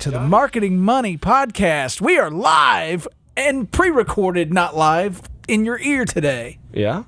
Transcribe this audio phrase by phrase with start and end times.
[0.00, 2.00] To the Marketing Money Podcast.
[2.00, 6.58] We are live and pre recorded, not live, in your ear today.
[6.72, 7.04] Yeah.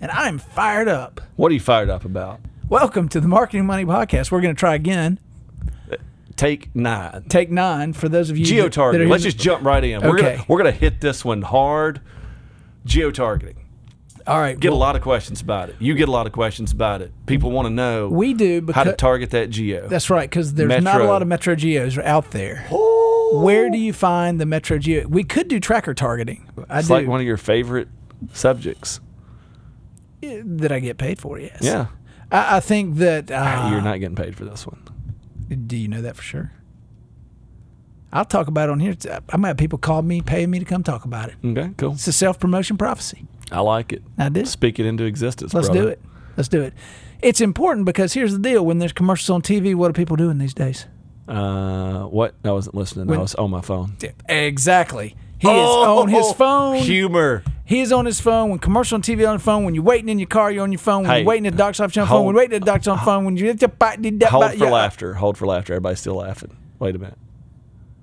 [0.00, 1.20] And I'm fired up.
[1.36, 2.40] What are you fired up about?
[2.68, 4.30] Welcome to the Marketing Money Podcast.
[4.30, 5.18] We're going to try again.
[6.34, 7.24] Take nine.
[7.28, 9.08] Take nine for those of you Geo that- that are targeting.
[9.08, 10.02] Let's just jump right in.
[10.02, 10.32] We're Okay.
[10.36, 12.00] gonna we're gonna hit this one hard.
[12.84, 13.56] Geo targeting.
[14.26, 14.58] All right.
[14.58, 15.76] Get well, a lot of questions about it.
[15.78, 17.12] You get a lot of questions about it.
[17.26, 19.88] People want to know we do how to target that geo.
[19.88, 22.66] that's right because there's not a lot of Metro Geos out there.
[23.32, 25.06] Where do you find the Metro Geo?
[25.06, 26.48] We could do tracker targeting.
[26.68, 26.94] I it's do.
[26.94, 27.88] like one of your favorite
[28.32, 29.00] subjects.
[30.22, 31.38] that I get paid for.
[31.38, 31.58] Yes.
[31.60, 31.86] Yeah.
[32.30, 34.82] I, I think that uh, You're not getting paid for this one.
[35.66, 36.52] Do you know that for sure?
[38.12, 38.96] I'll talk about it on here.
[39.10, 41.34] I'm gonna have people call me, pay me to come talk about it.
[41.44, 41.92] Okay, cool.
[41.92, 43.26] It's a self promotion prophecy.
[43.50, 44.02] I like it.
[44.18, 44.44] I do.
[44.44, 45.54] Speak it into existence.
[45.54, 45.82] Let's brother.
[45.82, 46.00] do it.
[46.36, 46.74] Let's do it.
[47.22, 50.38] It's important because here's the deal: when there's commercials on TV, what are people doing
[50.38, 50.86] these days?
[51.28, 52.34] Uh, what?
[52.44, 53.06] I wasn't listening.
[53.06, 53.96] When- I was on my phone.
[54.28, 55.16] Exactly.
[55.38, 56.76] He is on his phone.
[56.76, 57.42] Humor.
[57.64, 58.50] He is on his phone.
[58.50, 59.64] When commercial on TV on the phone.
[59.64, 61.02] When you're waiting in your car, you're on your phone.
[61.02, 62.24] When Hey, you're waiting at the doctor's office, on the phone.
[62.24, 63.24] When you're waiting at the doctor's on phone.
[63.24, 63.48] When you're
[64.28, 65.14] Hold for laughter.
[65.14, 65.74] Hold for laughter.
[65.74, 66.56] Everybody's still laughing.
[66.78, 67.18] Wait a minute.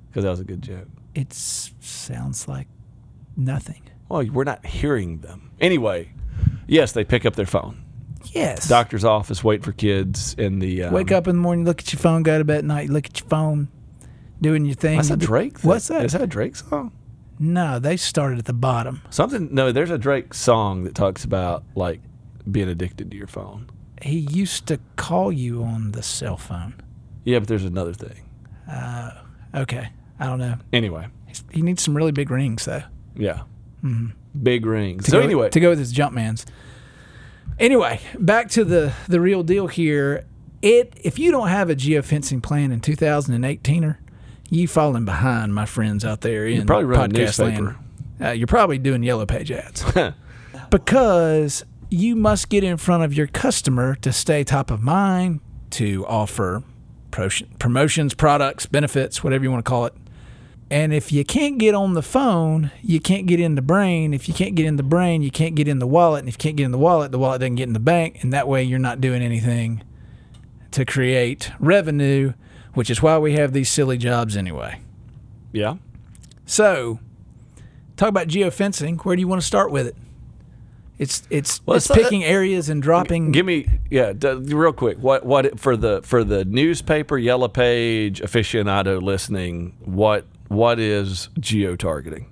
[0.10, 0.88] Because that was a good joke.
[1.16, 2.68] It sounds like
[3.36, 3.82] nothing.
[4.14, 5.50] Well, we're not hearing them.
[5.60, 6.12] Anyway,
[6.68, 7.84] yes, they pick up their phone.
[8.26, 8.68] Yes.
[8.70, 10.84] Doctor's office, wait for kids in the.
[10.84, 12.90] Um, Wake up in the morning, look at your phone, go to bed at night,
[12.92, 13.70] look at your phone,
[14.40, 14.98] doing your thing.
[14.98, 15.58] That's a Drake.
[15.58, 15.68] Thing.
[15.68, 16.06] What's that?
[16.06, 16.92] Is that a Drake song?
[17.40, 19.02] No, they started at the bottom.
[19.10, 19.50] Something.
[19.52, 22.00] No, there's a Drake song that talks about like
[22.52, 23.68] being addicted to your phone.
[24.04, 26.76] He used to call you on the cell phone.
[27.24, 28.30] Yeah, but there's another thing.
[29.56, 30.58] Okay, I don't know.
[30.72, 32.84] Anyway, He's- He needs some really big rings though.
[33.16, 33.42] yeah.
[34.42, 35.06] Big rings.
[35.06, 36.46] To So go- anyway, to go with his Jumpmans.
[37.60, 40.26] Anyway, back to the the real deal here.
[40.62, 43.98] It if you don't have a geofencing plan in 2018er,
[44.50, 47.76] you falling behind, my friends out there in probably run a podcast land.
[48.22, 49.84] Uh, you're probably doing yellow page ads
[50.70, 55.40] because you must get in front of your customer to stay top of mind,
[55.72, 56.64] to offer
[57.12, 57.30] pro-
[57.60, 59.94] promotions, products, benefits, whatever you want to call it.
[60.70, 64.14] And if you can't get on the phone, you can't get in the brain.
[64.14, 66.20] If you can't get in the brain, you can't get in the wallet.
[66.22, 68.24] And if you can't get in the wallet, the wallet doesn't get in the bank.
[68.24, 69.84] And that way, you're not doing anything
[70.72, 72.34] to create revenue,
[72.74, 74.80] which is why we have these silly jobs anyway.
[75.52, 75.76] yeah.
[76.46, 77.00] So,
[77.96, 79.00] talk about geofencing.
[79.06, 79.96] Where do you want to start with it?
[81.00, 83.32] It's it's Well, it's it's, picking areas and dropping.
[83.32, 84.98] Give me yeah, d- real quick.
[84.98, 89.76] What what for the for the newspaper yellow page aficionado listening?
[89.86, 92.28] What what is geo targeting?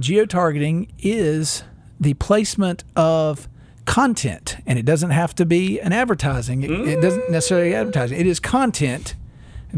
[0.00, 1.62] geotargeting is
[2.00, 3.48] the placement of
[3.86, 6.62] content, and it doesn't have to be an advertising.
[6.62, 8.18] It, it doesn't necessarily advertising.
[8.18, 9.14] It is content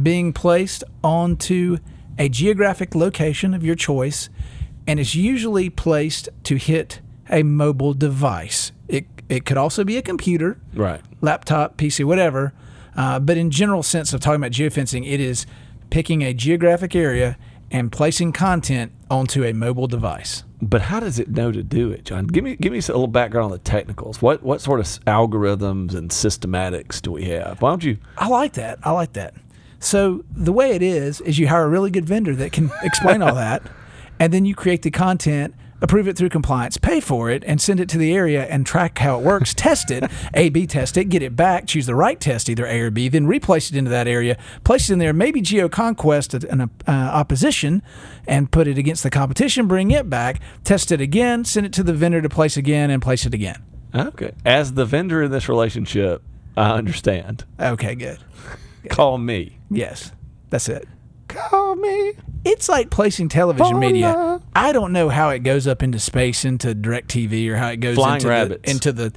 [0.01, 1.79] being placed onto
[2.19, 4.29] a geographic location of your choice,
[4.87, 8.73] and it's usually placed to hit a mobile device.
[8.89, 11.01] It it could also be a computer, Right.
[11.21, 12.53] laptop, PC, whatever.
[12.97, 15.45] Uh, but in general sense of talking about geofencing, it is
[15.91, 17.37] picking a geographic area
[17.71, 20.45] and placing content onto a mobile device.
[20.63, 22.27] But how does it know to do it, John?
[22.27, 24.23] Give me give me a little background on the technicals.
[24.23, 27.61] What what sort of algorithms and systematics do we have?
[27.61, 27.99] Why don't you?
[28.17, 28.79] I like that.
[28.83, 29.35] I like that.
[29.79, 33.23] So the way it is is you hire a really good vendor that can explain
[33.23, 33.63] all that,
[34.19, 37.81] and then you create the content, approve it through compliance, pay for it, and send
[37.81, 39.55] it to the area and track how it works.
[39.67, 42.91] test it, A/B test it, get it back, choose the right test, either A or
[42.91, 46.91] B, then replace it into that area, place it in there, maybe geoconquest an uh,
[46.91, 47.83] opposition,
[48.27, 51.83] and put it against the competition, bring it back, test it again, send it to
[51.83, 53.63] the vendor to place again, and place it again.
[53.95, 54.33] Okay.
[54.45, 56.23] As the vendor in this relationship,
[56.57, 57.45] I understand.
[57.59, 58.19] Okay, good.
[58.89, 59.59] Call me.
[59.71, 60.13] Yes,
[60.51, 60.87] that's it.
[61.29, 62.13] Call me.
[62.45, 64.41] It's like placing television media.
[64.55, 67.79] I don't know how it goes up into space into direct TV or how it
[67.79, 68.63] goes Flying into rabbits.
[68.63, 69.13] the, into the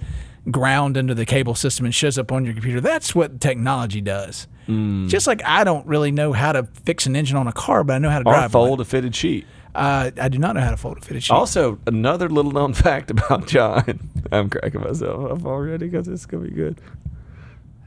[0.49, 2.81] ground under the cable system and shows up on your computer.
[2.81, 4.47] That's what technology does.
[4.67, 5.09] Mm.
[5.09, 7.93] Just like I don't really know how to fix an engine on a car, but
[7.93, 8.79] I know how to Or drive fold one.
[8.81, 9.45] a fitted sheet.
[9.75, 11.33] Uh, I do not know how to fold a fitted sheet.
[11.33, 14.09] Also, another little known fact about John.
[14.31, 16.81] I'm cracking myself up already because it's gonna be good.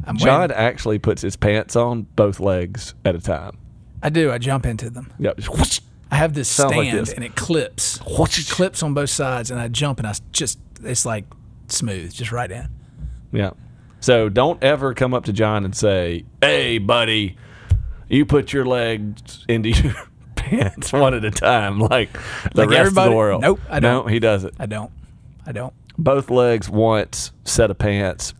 [0.05, 0.57] I'm John waiting.
[0.57, 3.59] actually puts his pants on both legs at a time.
[4.03, 4.31] I do.
[4.33, 5.13] I jump into them.
[5.19, 7.13] Yeah, just whoosh, I have this Sounds like stand this.
[7.13, 7.99] and it clips.
[8.07, 8.51] whoosh.
[8.51, 11.25] clips on both sides, and I jump and I just it's like
[11.69, 12.69] smooth, just right in.
[13.33, 13.51] Yeah.
[14.01, 17.37] So don't ever come up to John and say, "Hey, buddy,
[18.09, 19.95] you put your legs into your
[20.35, 22.19] pants one at a time, like the
[22.63, 23.11] Like rest of everybody?
[23.11, 24.09] the world." Nope, I No, don't.
[24.11, 24.55] he doesn't.
[24.59, 24.91] I don't.
[25.47, 25.73] I don't.
[25.97, 28.35] Both legs once, set of pants.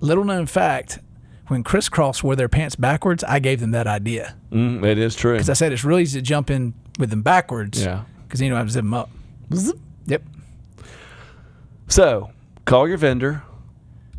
[0.00, 0.98] Little known fact:
[1.50, 5.14] when Kris Kross wore their pants backwards, I gave them that idea Mm, it is
[5.16, 5.32] true.
[5.34, 7.82] because I said it's really easy to jump in with them backwards.
[7.82, 8.04] Yeah.
[8.26, 9.10] Because you don't have to zip them up.
[10.06, 10.22] Yep.
[11.88, 12.30] So
[12.64, 13.42] call your vendor.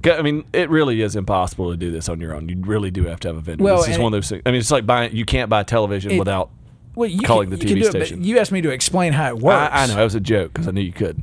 [0.04, 2.50] I mean, it really is impossible to do this on your own.
[2.50, 3.64] You really do have to have a vendor.
[3.64, 4.42] Well, this is one of those things.
[4.46, 5.16] I mean, it's like buying.
[5.16, 6.50] You can't buy television It- without.
[6.96, 8.24] Well, you Calling can, the you can TV do it, but station.
[8.26, 9.72] you asked me to explain how it works.
[9.72, 11.22] I, I know that was a joke because I knew you could.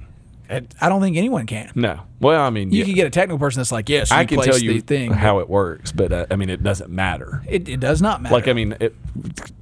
[0.51, 1.71] I, I don't think anyone can.
[1.75, 2.01] No.
[2.21, 4.25] Well, I mean, You yeah, could get a technical person that's like, yes, you I
[4.25, 5.13] can tell you the thing.
[5.13, 7.43] how it works, but uh, I mean, it doesn't matter.
[7.47, 8.35] it, it does not matter.
[8.35, 8.95] Like, I mean, it,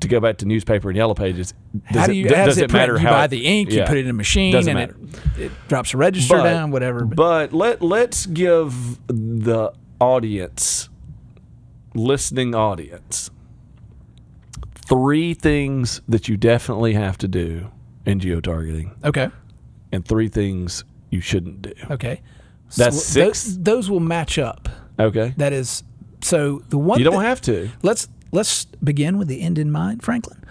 [0.00, 1.54] to go back to newspaper and yellow pages,
[1.92, 2.28] does how it, do you?
[2.28, 3.06] how does does it matter print?
[3.08, 4.96] how you buy it- the ink, you put it in a machine, Doesn't and matter.
[5.38, 7.04] it, it drops a register But- down, whatever.
[7.04, 10.88] But But let let's give the audience,
[11.94, 13.30] listening audience,
[14.88, 17.70] three things that you definitely have to do
[18.04, 19.30] in geotargeting, okay,
[19.96, 21.72] and three things you shouldn't do.
[21.90, 22.22] okay,
[22.76, 23.56] That's So six?
[23.58, 24.68] those will match up.
[24.98, 25.82] Okay, That is
[26.22, 26.62] so.
[26.68, 27.68] The one you don't that- have to.
[27.82, 30.42] Let's let's begin with the end in mind, Franklin.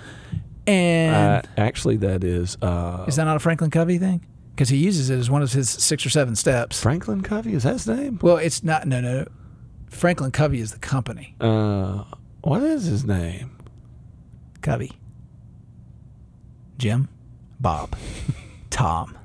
[0.67, 4.25] And Uh, actually, that is uh, is that not a Franklin Covey thing?
[4.55, 6.81] Because he uses it as one of his six or seven steps.
[6.81, 7.53] Franklin Covey.
[7.53, 8.19] Is that his name?
[8.21, 8.87] well, it's not.
[8.87, 9.25] No, no.
[9.89, 11.35] Franklin Covey is the company.
[11.41, 12.03] Uh,
[12.41, 13.51] what is his name?
[14.61, 14.91] Covey.
[16.77, 17.07] Jim,
[17.59, 17.95] Bob,
[18.69, 19.17] Tom.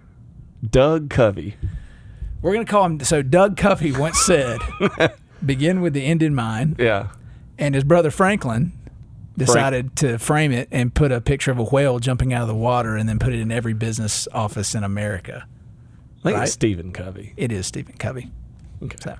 [0.68, 1.56] Doug Covey.
[2.42, 3.00] We're gonna call him.
[3.00, 4.58] So Doug Covey once said,
[5.44, 7.08] "Begin with the end in mind." Yeah.
[7.58, 8.72] And his brother Franklin
[9.36, 12.54] decided to frame it and put a picture of a whale jumping out of the
[12.54, 15.46] water, and then put it in every business office in America.
[16.20, 16.42] I think Right.
[16.44, 17.32] it's Stephen Covey.
[17.36, 18.30] It is Stephen Covey.
[18.82, 18.96] Okay.
[19.02, 19.16] So,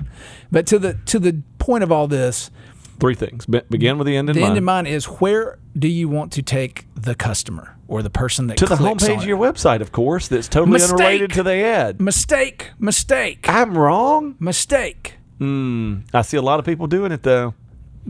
[0.51, 2.51] but to the to the point of all this,
[2.99, 3.47] Three things.
[3.47, 4.49] Be- begin with the end in the mind.
[4.49, 8.09] The end in mind is where do you want to take the customer or the
[8.11, 10.93] person that to the homepage of your website, of course, that's totally Mistake.
[10.93, 12.01] unrelated to the ad.
[12.01, 14.37] mistake, mistake, I'm wrong.
[14.39, 16.01] mistake, Hmm.
[16.15, 17.55] I see a lot of people doing it though.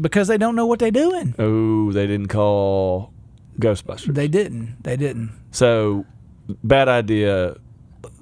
[0.00, 1.34] because they don't know what they're doing.
[1.38, 3.12] Oh, they didn't call
[3.58, 4.14] Ghostbusters.
[4.14, 4.76] They didn't.
[4.82, 5.32] They didn't.
[5.50, 6.04] so
[6.64, 7.54] bad idea.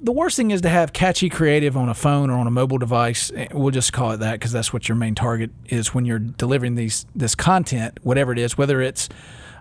[0.01, 2.77] the worst thing is to have catchy creative on a phone or on a mobile
[2.77, 3.31] device.
[3.35, 6.19] Eh, We'll just call it that because that's what your main target is when you're
[6.19, 9.09] delivering these this content, whatever it is, whether it's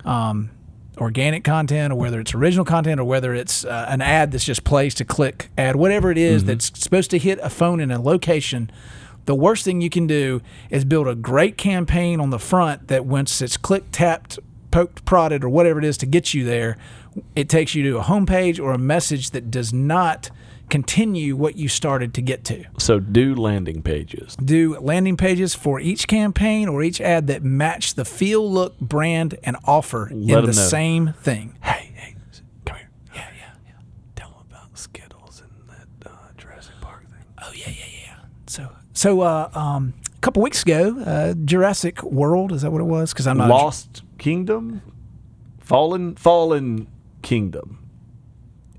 [0.04, 0.50] um,
[0.98, 4.64] organic content or whether it's original content or whether it's uh, an ad that's just
[4.64, 8.00] placed to click ad, whatever it is that's supposed to hit a phone in a
[8.00, 8.70] location.
[9.24, 10.40] The worst thing you can do
[10.70, 14.38] is build a great campaign on the front that once it's clicked, tapped,
[14.70, 16.78] poked, prodded, or whatever it is to get you there,
[17.36, 20.30] it takes you to a homepage or a message that does not
[20.68, 22.64] continue what you started to get to.
[22.78, 24.36] So do landing pages.
[24.36, 29.38] Do landing pages for each campaign or each ad that match the feel, look, brand,
[29.44, 30.52] and offer Let in the know.
[30.52, 31.56] same thing.
[31.62, 32.16] Hey, hey,
[32.66, 32.90] come here.
[33.14, 33.72] Yeah, yeah, yeah.
[34.14, 37.24] Tell them about Skittles and that uh, Jurassic Park thing.
[37.42, 38.14] Oh yeah, yeah, yeah.
[38.46, 42.84] So, so uh, um, a couple weeks ago, uh, Jurassic World is that what it
[42.84, 43.14] was?
[43.14, 44.82] Because I'm not Lost Kingdom,
[45.60, 46.88] Fallen, Fallen
[47.22, 47.78] Kingdom,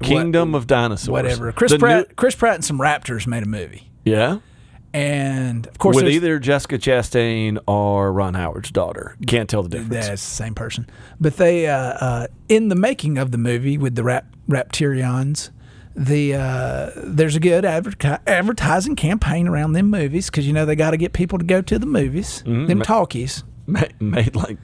[0.01, 1.09] Kingdom of Dinosaurs.
[1.09, 1.51] whatever.
[1.51, 4.39] Chris The new- Pratt, Chris Pratt and some Raptors made a movie, yeah.
[4.93, 9.17] and of course, With either Jessica Chastain or Ron Howard's daughter.
[9.27, 10.07] Can't tell the difference.
[10.07, 10.87] That's the same person.
[11.19, 15.49] But they, uh, uh, in the making of the movie with the rap, Raptirions,
[15.95, 20.75] the uh, there's a good adverti- advertising campaign around them movies because you know they
[20.75, 23.43] got to get people to go to the movies, them talkies.
[23.67, 24.57] Ma- made like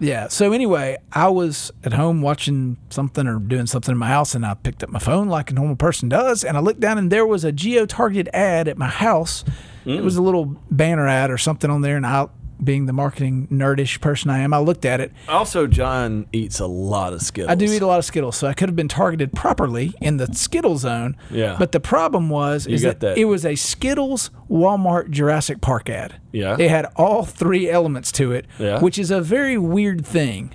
[0.00, 0.28] Yeah.
[0.28, 4.44] So anyway, I was at home watching something or doing something in my house, and
[4.46, 7.12] I picked up my phone like a normal person does, and I looked down, and
[7.12, 9.44] there was a geo-targeted ad at my house.
[9.84, 10.02] It mm.
[10.02, 12.28] was a little banner ad or something on there, and I,
[12.62, 15.12] being the marketing nerdish person I am, I looked at it.
[15.28, 17.50] Also, John eats a lot of Skittles.
[17.50, 20.18] I do eat a lot of Skittles, so I could have been targeted properly in
[20.18, 21.16] the Skittle zone.
[21.30, 21.56] Yeah.
[21.58, 23.18] But the problem was is got that, that.
[23.18, 26.16] it was a Skittles Walmart Jurassic Park ad.
[26.32, 26.56] Yeah.
[26.58, 28.80] It had all three elements to it, Yeah.
[28.80, 30.54] which is a very weird thing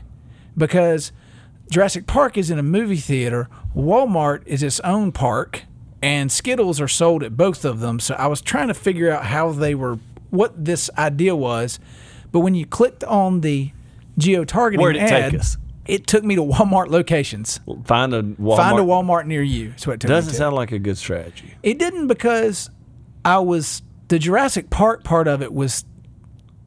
[0.58, 1.12] because
[1.72, 5.64] Jurassic Park is in a movie theater, Walmart is its own park,
[6.02, 8.00] and Skittles are sold at both of them.
[8.00, 9.98] So I was trying to figure out how they were
[10.36, 11.80] what this idea was.
[12.32, 13.72] But when you clicked on the
[14.18, 15.58] geo-targeting Where'd it ad, take us?
[15.86, 17.60] it took me to Walmart locations.
[17.86, 18.58] Find a Walmart.
[18.58, 19.70] Find a Walmart near you.
[19.70, 20.38] That's what it took Doesn't me to.
[20.38, 21.54] sound like a good strategy.
[21.64, 22.70] It didn't because
[23.24, 25.86] I was the Jurassic Park part of it was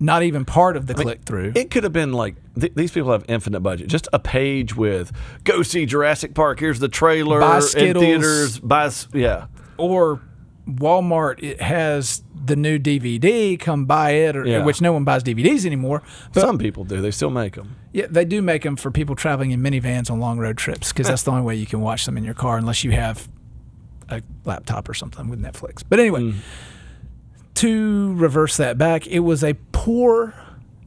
[0.01, 1.53] not even part of the click through.
[1.55, 3.89] It could have been like th- these people have infinite budget.
[3.89, 5.13] Just a page with
[5.45, 8.59] "Go see Jurassic Park." Here's the trailer Buy in theaters.
[8.61, 9.47] Buy yeah.
[9.77, 10.21] or
[10.69, 14.65] Walmart it has the new DVD, come buy it, or, Yeah.
[14.65, 16.03] which no one buys DVDs anymore.
[16.33, 17.01] But Some people do.
[17.01, 17.77] They still make them.
[17.93, 21.07] yeah, they do make them for people traveling in minivans on long road trips because
[21.09, 23.29] that's the only way you can watch them in your car unless you have
[24.11, 25.83] a laptop or something with Netflix.
[25.87, 26.35] But anyway, Mm.
[27.55, 30.35] to reverse that back, it was a poor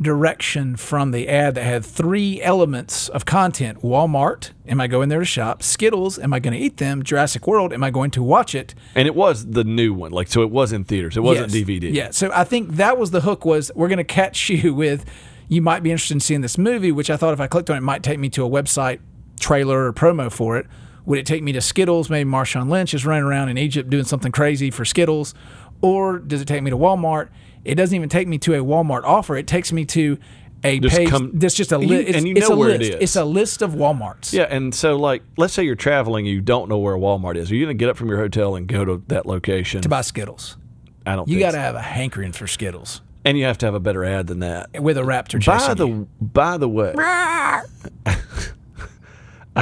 [0.02, 5.20] direction from the ad that had three elements of content Walmart, am I going there
[5.20, 5.62] to shop?
[5.62, 7.04] Skittles, am I going to eat them?
[7.04, 8.74] Jurassic World, am I going to watch it?
[8.96, 10.12] And it was the new one.
[10.12, 11.18] Like so, it was in theaters.
[11.18, 11.64] It wasn't Yes.
[11.68, 11.94] DVD.
[11.94, 12.10] Yeah.
[12.12, 15.06] So I think that was the hook was we're going to catch you with
[15.48, 17.76] you might be interested in seeing this movie, which I thought if I clicked on
[17.76, 19.00] it, it might take me to a website
[19.40, 20.66] trailer or promo for it.
[21.06, 22.10] Would it take me to Skittles?
[22.10, 25.34] Maybe Marshawn Lynch is running around in Egypt doing something crazy for Skittles.
[25.82, 27.30] Or does it take me to Walmart?
[27.66, 29.36] It doesn't even take me to a Walmart offer.
[29.36, 30.18] It takes me to
[30.64, 32.16] a Just page come- that's just a list.
[32.16, 32.92] and you it's know a where it list.
[32.94, 32.98] is.
[33.02, 34.32] It's a list of Walmarts.
[34.32, 37.52] Yeah, and so like, let's say you're traveling, and you don't know where Walmart is.
[37.52, 39.82] Are you going to get up from your hotel and go to that location?
[39.82, 40.58] To buy Skittles.
[41.06, 41.26] I don't.
[41.26, 41.62] Think you got to so.
[41.62, 44.80] have a hankering for Skittles and you have to have a better ad than that.
[44.82, 46.08] with a raptor By the you.
[46.20, 47.64] by the way, I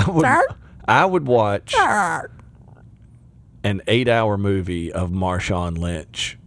[0.08, 0.26] would
[0.88, 1.74] I would watch
[3.64, 6.38] an eight hour movie of Marshawn Lynch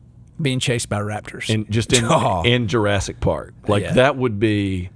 [0.40, 1.48] being chased by raptors.
[1.50, 2.42] in just in Oh.
[2.44, 3.54] in Jurassic Park.
[3.68, 3.92] Like Yeah.
[3.94, 4.90] that would be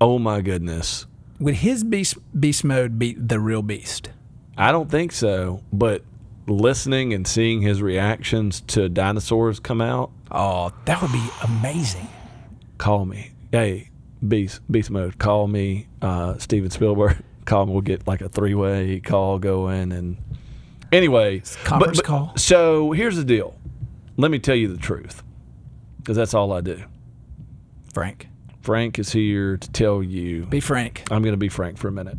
[0.00, 1.06] oh my goodness.
[1.40, 4.10] Would his beast beast mode beat the real beast?
[4.56, 6.02] I don't think so, but
[6.46, 12.08] listening and seeing his reactions to dinosaurs come out, Oh, that would be amazing.
[12.78, 13.32] call me.
[13.52, 13.90] Hey,
[14.26, 17.16] beast beast mode, call me uh, Steven Spielberg.
[17.46, 17.72] Call me.
[17.74, 20.16] We'll get like a three way call going and
[20.92, 21.42] anyway.
[21.64, 22.32] Conference call.
[22.36, 23.58] So here's the deal.
[24.16, 25.22] Let me tell you the truth,
[25.98, 26.82] because that's all I do.
[27.92, 28.28] Frank,
[28.62, 30.46] Frank is here to tell you.
[30.46, 31.04] be frank.
[31.10, 32.18] I'm going to be frank for a minute.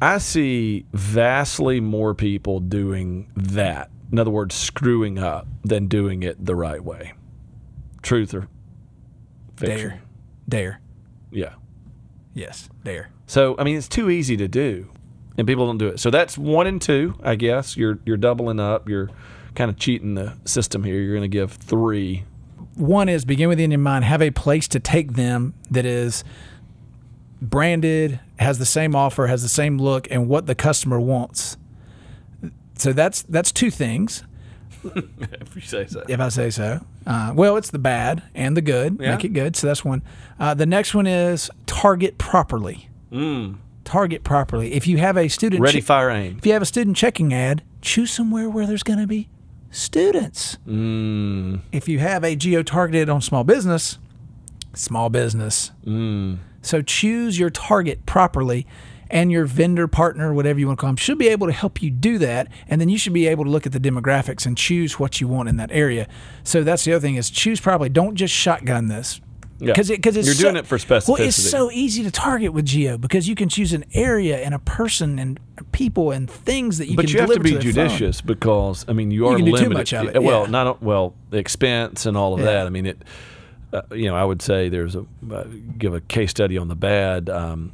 [0.00, 3.90] I see vastly more people doing that.
[4.10, 7.12] In other words, screwing up than doing it the right way.
[8.02, 8.48] Truth or
[9.56, 9.90] fiction?
[9.90, 10.00] Dare,
[10.48, 10.80] dare.
[11.30, 11.54] Yeah.
[12.34, 13.10] Yes, dare.
[13.26, 14.90] So I mean, it's too easy to do,
[15.36, 16.00] and people don't do it.
[16.00, 17.76] So that's one and two, I guess.
[17.76, 18.88] You're you're doubling up.
[18.88, 19.10] You're
[19.54, 21.00] kind of cheating the system here.
[21.00, 22.24] You're going to give three.
[22.74, 24.04] One is begin with the end in mind.
[24.04, 26.24] Have a place to take them that is
[27.40, 31.56] branded, has the same offer, has the same look, and what the customer wants.
[32.76, 34.24] So that's that's two things.
[34.84, 36.02] if you say so.
[36.08, 36.84] if I say so.
[37.06, 38.98] Uh, well, it's the bad and the good.
[39.00, 39.12] Yeah.
[39.14, 39.54] Make it good.
[39.56, 40.02] So that's one.
[40.40, 42.88] Uh, the next one is target properly.
[43.84, 44.72] Target properly.
[44.74, 46.36] If you have a student Ready, che- fire, aim.
[46.38, 49.28] if you have a student checking ad, choose somewhere where there's going to be
[49.70, 50.58] students.
[50.68, 53.98] Mm, If you have a geo targeted on small business,
[54.74, 55.72] small business.
[55.84, 56.38] mm.
[56.64, 58.66] So choose your target properly,
[59.10, 61.82] and your vendor partner, whatever you want to call them, should be able to help
[61.82, 62.48] you do that.
[62.68, 65.28] And then you should be able to look at the demographics and choose what you
[65.28, 66.06] want in that area.
[66.44, 67.88] So that's the other thing is choose properly.
[67.90, 69.20] Don't just shotgun this.
[69.62, 69.72] Yeah.
[69.72, 71.08] Because it, cause it's You're so- doing it for specificity.
[71.08, 74.54] Well, it's so easy to target with geo because you can choose an area and
[74.54, 75.38] a person and
[75.70, 77.60] people and things that you but can But you have to be phone.
[77.60, 79.72] judicious because I mean you are do too limited.
[79.72, 80.50] much of it, Well, yeah.
[80.50, 82.46] not well the expense and all of Yeah.
[82.46, 82.66] that.
[82.66, 83.02] I mean it.
[83.72, 85.44] Uh, you know, I would say there's a uh,
[85.78, 87.30] give a case study on the bad.
[87.30, 87.72] Um,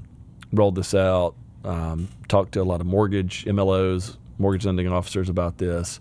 [0.52, 1.34] rolled this out.
[1.64, 5.98] Um, talked to a lot of mortgage MLOs, mortgage lending officers about this,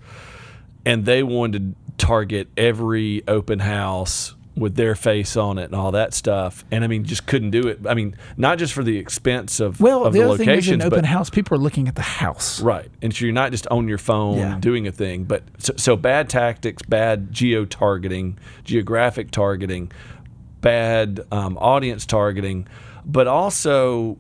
[0.86, 5.92] and they wanted to target every open house with their face on it and all
[5.92, 6.66] that stuff.
[6.72, 7.80] And I mean, just couldn't do it.
[7.88, 10.68] I mean, not just for the expense of Well, of the, the, other thing is
[10.68, 12.62] locations, in open house, people are looking at the house.
[12.62, 12.90] Right.
[13.02, 14.58] And so you're not just on your phone Yeah.
[14.60, 19.92] doing a thing, but so, so bad tactics, bad geo targeting, geographic targeting,
[20.62, 22.68] bad um, audience targeting,
[23.06, 24.18] but also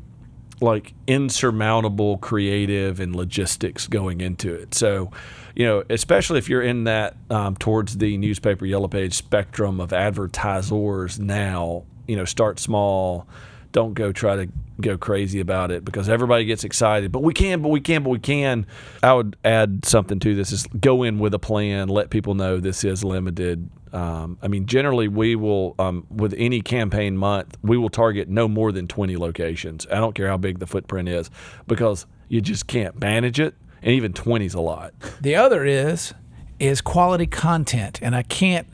[0.61, 4.73] like insurmountable creative and logistics going into it.
[4.73, 5.11] So,
[5.57, 9.91] you know, especially if you're in that um, towards the newspaper yellow page spectrum of
[9.91, 13.27] advertisers now, you know, start small.
[13.71, 17.11] Don't go try to go crazy about it because everybody gets excited.
[17.11, 18.67] But we can, but we can, but we can.
[19.01, 21.87] I would add something to this: is go in with a plan.
[21.87, 23.67] Let people know this is limited.
[23.91, 28.47] Um, I mean, generally, we will um, with any campaign month, we will target no
[28.47, 29.87] more than twenty locations.
[29.87, 31.31] I don't care how big the footprint is
[31.65, 33.55] because you just can't manage it,
[33.87, 34.93] and even twenty is a lot.
[35.21, 36.13] The other is
[36.59, 38.67] is quality content, and I can't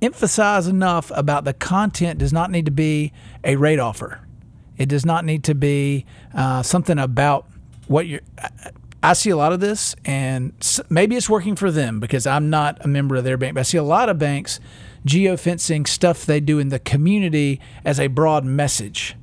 [0.00, 3.12] emphasize enough about the content does not need to be
[3.44, 4.18] a rate offer.
[4.78, 7.48] It does not need to be uh, something about
[7.86, 8.22] what you're.
[9.02, 10.54] I see a lot of this, and
[10.88, 13.54] maybe it's working for them because I'm not a member of their bank.
[13.54, 14.58] But I see a lot of banks
[15.06, 19.16] geofencing stuff they do in the community as a broad message,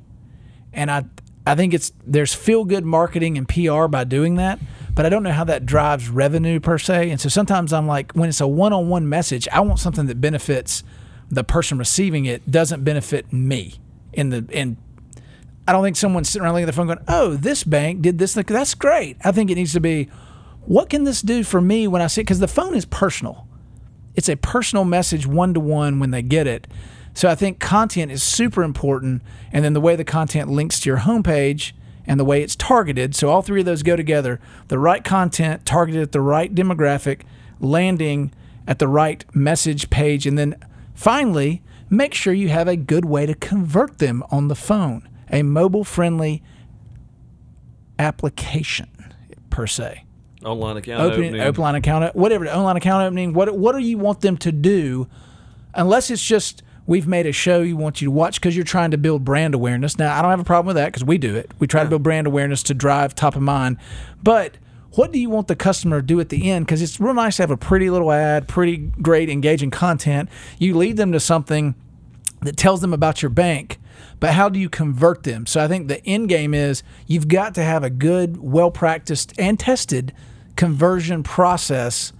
[0.72, 1.06] and I
[1.48, 4.58] I think it's there's feel good marketing and PR by doing that,
[4.94, 7.10] but I don't know how that drives revenue per se.
[7.10, 10.06] And so sometimes I'm like, when it's a one on one message, I want something
[10.06, 10.84] that benefits
[11.30, 13.76] the person receiving it, doesn't benefit me
[14.12, 14.76] in the in
[15.66, 18.18] I don't think someone's sitting around looking at the phone going, "Oh, this bank did
[18.18, 19.16] this." That's great.
[19.24, 20.08] I think it needs to be,
[20.66, 22.22] "What can this do for me when I see?
[22.22, 23.46] Because the phone is personal.
[24.14, 26.66] It's a personal message, one to one, when they get it.
[27.18, 29.22] So I think content is super important,
[29.52, 31.72] and then the way the content links to your homepage
[32.06, 33.16] and the way it's targeted.
[33.16, 37.22] So all three of those go together: the right content targeted at the right demographic,
[37.58, 38.32] landing
[38.68, 41.60] at the right message page, and then finally,
[41.90, 45.82] make sure you have a good way to convert them on the phone a mobile
[45.82, 46.40] friendly
[47.98, 49.12] application
[49.50, 50.04] per se.
[50.44, 51.40] Online account Opening, opening.
[51.40, 53.32] open line account, whatever, online account opening.
[53.32, 55.08] What what do you want them to do?
[55.74, 58.90] Unless it's just we've made a show you want you to watch because you're trying
[58.90, 59.98] to build brand awareness.
[59.98, 61.52] Now I don't have a problem with that because we do it.
[61.60, 63.76] We try to build brand awareness to drive top of mind.
[64.22, 64.56] But
[64.92, 66.66] what do you want the customer to do at the end?
[66.66, 70.30] Because it's real nice to have a pretty little ad, pretty great engaging content.
[70.58, 71.74] You lead them to something
[72.40, 73.78] that tells them about your bank,
[74.18, 75.44] but how do you convert them?
[75.44, 79.34] So I think the end game is you've got to have a good, well practiced,
[79.38, 80.14] and tested
[80.56, 82.14] conversion process,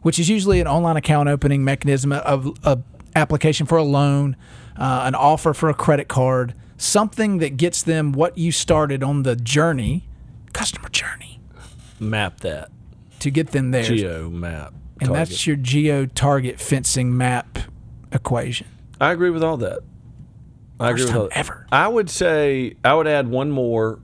[0.00, 2.78] which is usually an online account opening mechanism of a
[3.16, 4.36] application for a loan,
[4.76, 9.22] uh, an offer for a credit card, something that gets them what you started on
[9.22, 10.06] the journey,
[10.52, 11.40] customer journey,
[12.00, 12.70] Map that.
[13.20, 13.82] to get them there.
[13.84, 14.74] Geo map.
[15.00, 15.14] and target.
[15.28, 17.58] that's your geo target fencing map
[18.12, 18.66] equation.
[19.00, 19.80] I agree with all that.
[20.80, 21.38] I agree First with time all that.
[21.38, 21.66] ever.
[21.72, 24.00] I would say I would add one more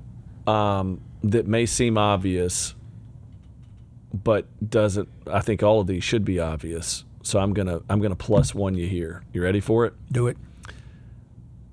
[0.47, 2.75] um, that may seem obvious,
[4.15, 5.09] but doesn't.
[5.27, 7.05] I think all of these should be obvious.
[7.23, 9.23] So I'm gonna I'm gonna plus one you here.
[9.33, 9.95] You ready for it?
[10.11, 10.37] Do it.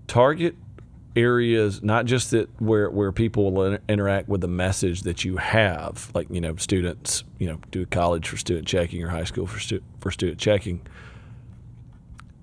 [0.07, 0.55] target
[1.15, 5.37] areas not just that where where people will inter- interact with the message that you
[5.37, 9.47] have like you know students you know do college for student checking or high school
[9.47, 10.79] for stu- for student checking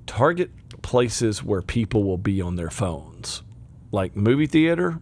[0.07, 0.51] target
[0.83, 3.43] places where people will be on their phones
[3.93, 4.99] like movie theater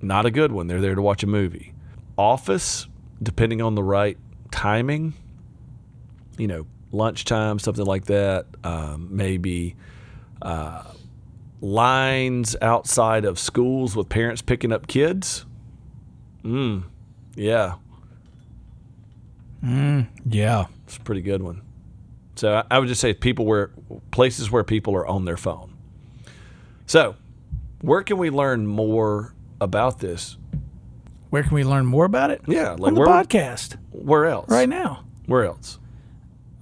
[0.00, 1.74] not a good one they're there to watch a movie
[2.16, 2.86] office
[3.22, 4.16] depending on the right
[4.50, 5.12] timing
[6.38, 9.76] you know lunchtime something like that um, maybe
[11.60, 15.44] lines outside of schools with parents picking up kids.
[16.44, 16.84] Mm,
[17.34, 17.74] yeah,
[19.62, 20.66] Yeah.
[20.84, 21.62] it's a pretty good one.
[22.36, 23.70] So I, I would just say people where
[24.12, 25.74] places where people are on their phone.
[26.86, 27.16] So,
[27.82, 30.36] where can we learn more about this?
[31.30, 32.40] Where can we learn more about it?
[32.46, 34.48] Yeah, like on the where podcast where else?
[34.48, 35.04] right now.
[35.26, 35.78] Where else?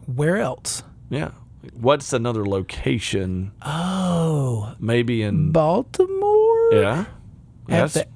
[0.06, 0.82] Where else?
[1.10, 1.32] Yeah.
[1.74, 3.52] What's another location?
[3.62, 7.04] Oh, Maybe in Baltimore yeah.
[7.68, 8.06] at That's, the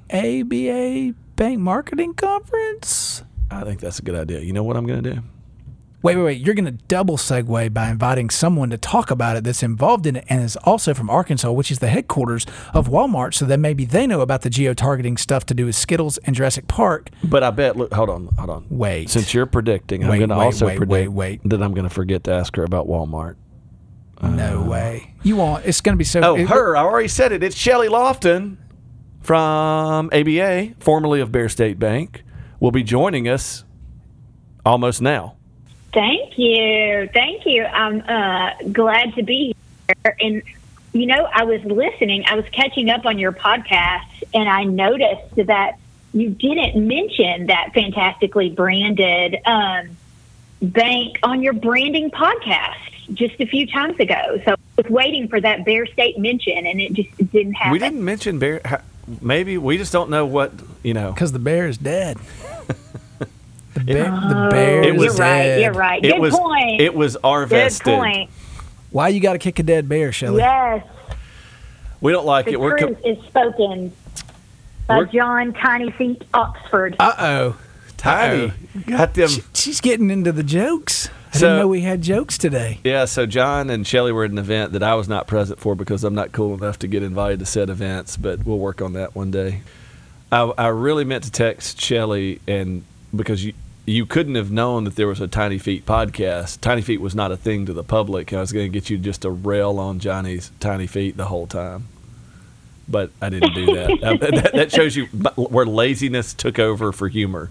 [1.11, 3.25] ABA Bank Marketing Conference.
[3.51, 4.41] I think that's a good idea.
[4.41, 5.23] You know what I'm going to do?
[6.03, 6.47] Wait, wait, wait!
[6.47, 10.17] You're going to double segue by inviting someone to talk about it that's involved in
[10.17, 13.35] it and is also from Arkansas, which is the headquarters of Walmart.
[13.35, 16.35] So that maybe they know about the geo targeting stuff to do with Skittles and
[16.35, 17.11] Jurassic Park.
[17.23, 17.77] But I bet.
[17.77, 18.67] Look, hold on, hold on.
[18.71, 19.11] Wait.
[19.11, 21.41] Since you're predicting, I'm going to also wait, predict wait, wait.
[21.45, 23.37] that I'm going to forget to ask her about Walmart.
[24.23, 25.15] no uh, way.
[25.23, 25.67] You want?
[25.67, 26.21] It's going to be so.
[26.23, 26.77] Oh, it- her!
[26.79, 27.43] I already said it.
[27.43, 28.57] It's Shelly Lofton
[29.21, 32.25] from ABA, formerly of Bear State Bank,
[32.59, 33.65] will be joining us
[34.65, 35.37] almost now.
[35.93, 37.09] Thank you.
[37.13, 37.65] Thank you.
[37.65, 39.55] I'm uh, glad to be
[39.89, 40.17] here.
[40.21, 40.43] And,
[40.93, 45.35] you know, I was listening, I was catching up on your podcast, and I noticed
[45.47, 45.79] that
[46.13, 49.97] you didn't mention that fantastically branded um,
[50.63, 52.77] bank on your branding podcast
[53.15, 54.41] just a few times ago.
[54.45, 57.73] So I was waiting for that Bear State mention, and it just didn't happen.
[57.73, 58.83] We didn't mention Bear.
[59.21, 61.13] Maybe we just don't know what you know.
[61.13, 62.17] Because the bear is dead.
[63.75, 65.59] The bear, the Oh, bear It is was- you're right.
[65.61, 66.05] You're right.
[66.05, 66.81] It Good was point.
[66.81, 67.95] it was our Good vested.
[67.95, 68.31] point.
[68.91, 70.39] Why you got to kick a dead bear, Shelley?
[70.39, 70.85] Yes.
[72.01, 72.61] We don't like The it.
[72.61, 73.93] We're com- truth is spoken
[74.87, 76.97] by We're- John Tiny Feet Oxford.
[76.99, 77.57] Uh oh.
[77.97, 78.53] tiny.
[78.87, 79.29] Got them.
[79.55, 81.11] She's getting into the jokes.
[81.33, 82.79] I So- didn't know we had jokes today.
[82.83, 85.75] Yeah, so John and Shelly were at an event that I was not present for
[85.77, 88.95] because I'm not cool enough to get invited to said events, but we'll work on
[88.95, 89.61] that one day.
[90.33, 92.83] I, I really meant to text Shelly and
[93.15, 93.53] because you
[93.87, 96.61] you couldn't have known that there was a Tiny Feet podcast.
[96.61, 98.33] Tiny Feet was not a thing to the public.
[98.33, 101.47] I was going to get you just to rail on Johnny's Tiny Feet the whole
[101.47, 101.89] time.
[102.89, 103.91] but I didn't do that.
[104.03, 104.51] Uh, that.
[104.53, 107.51] That shows you where laziness took over for humor.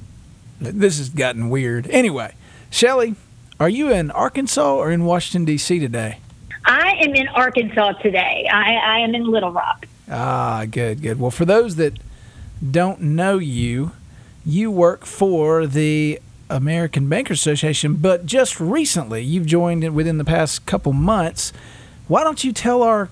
[0.61, 1.87] This has gotten weird.
[1.89, 2.35] Anyway,
[2.69, 3.15] Shelly,
[3.59, 5.79] are you in Arkansas or in Washington D.C.
[5.79, 6.19] today?
[6.65, 8.47] I am in Arkansas today.
[8.51, 9.87] I, I am in Little Rock.
[10.09, 11.19] Ah, good, good.
[11.19, 11.93] Well, for those that
[12.71, 13.91] don't know you,
[14.45, 20.25] you work for the American Bankers Association, but just recently you've joined it within the
[20.25, 21.53] past couple months.
[22.07, 23.09] Why don't you tell our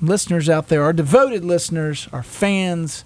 [0.00, 3.04] listeners out there, our devoted listeners, our fans,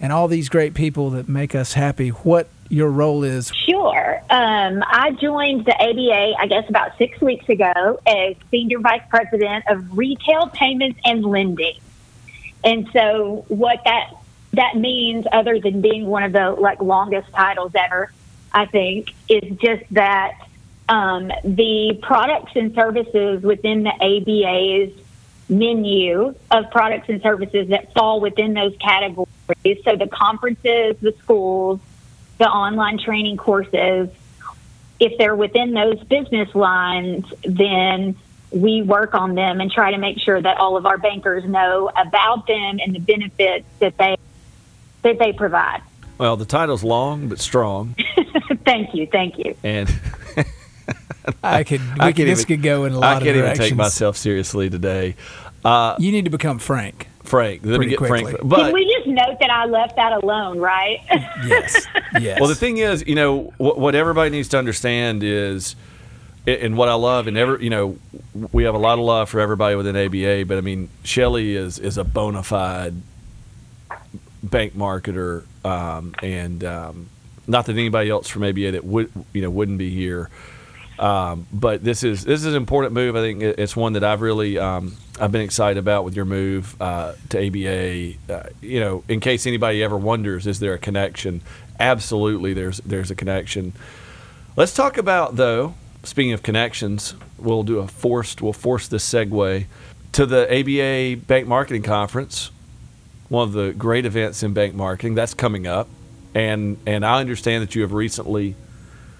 [0.00, 3.50] and all these great people that make us happy, what your role is?
[3.66, 4.22] Sure.
[4.28, 9.64] Um, I joined the ABA, I guess, about six weeks ago as Senior Vice President
[9.68, 11.78] of Retail Payments and Lending.
[12.64, 14.10] And so, what that
[14.56, 18.12] that means, other than being one of the like longest titles ever,
[18.52, 20.32] I think, is just that
[20.88, 24.98] um, the products and services within the ABA's
[25.48, 29.28] menu of products and services that fall within those categories.
[29.84, 31.80] So the conferences, the schools,
[32.38, 34.08] the online training courses,
[34.98, 38.16] if they're within those business lines, then
[38.50, 41.90] we work on them and try to make sure that all of our bankers know
[41.94, 44.16] about them and the benefits that they
[45.06, 45.82] that they provide.
[46.18, 47.94] Well, the title's long but strong.
[48.64, 49.54] thank you, thank you.
[49.62, 49.88] And
[51.42, 53.36] I could, I could this even, could go in a lot of things.
[53.36, 55.14] I can't even take myself seriously today.
[55.64, 57.08] Uh, you need to become Frank.
[57.22, 57.62] Frank.
[57.64, 58.22] Let me get quickly.
[58.22, 58.38] Frank.
[58.48, 61.00] But, Can we just note that I left that alone, right?
[61.46, 61.86] yes.
[62.20, 62.40] Yes.
[62.40, 65.74] Well, the thing is, you know, what, what everybody needs to understand is,
[66.46, 67.98] and what I love, and ever, you know,
[68.52, 71.80] we have a lot of love for everybody within ABA, but I mean, Shelly is
[71.80, 72.94] is a bona fide
[74.50, 77.08] bank marketer, um, and um,
[77.46, 80.30] not that anybody else from ABA that would, you know, wouldn't be here.
[80.98, 83.16] Um, but this is this is an important move.
[83.16, 86.80] I think it's one that I've really um, I've been excited about with your move
[86.80, 88.32] uh, to ABA.
[88.32, 91.42] Uh, you know, in case anybody ever wonders, is there a connection?
[91.78, 93.74] Absolutely, there's there's a connection.
[94.56, 95.74] Let's talk about though.
[96.02, 99.66] Speaking of connections, we'll do a forced we'll force this segue
[100.12, 102.50] to the ABA Bank Marketing Conference,
[103.28, 105.14] one of the great events in bank marketing.
[105.14, 105.88] That's coming up,
[106.34, 108.56] and and I understand that you have recently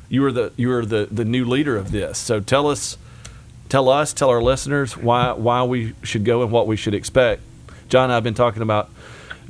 [0.08, 2.18] you are the you are the the new leader of this.
[2.18, 2.96] So tell us,
[3.68, 7.42] tell us, tell our listeners why why we should go and what we should expect.
[7.88, 8.90] John I've been talking about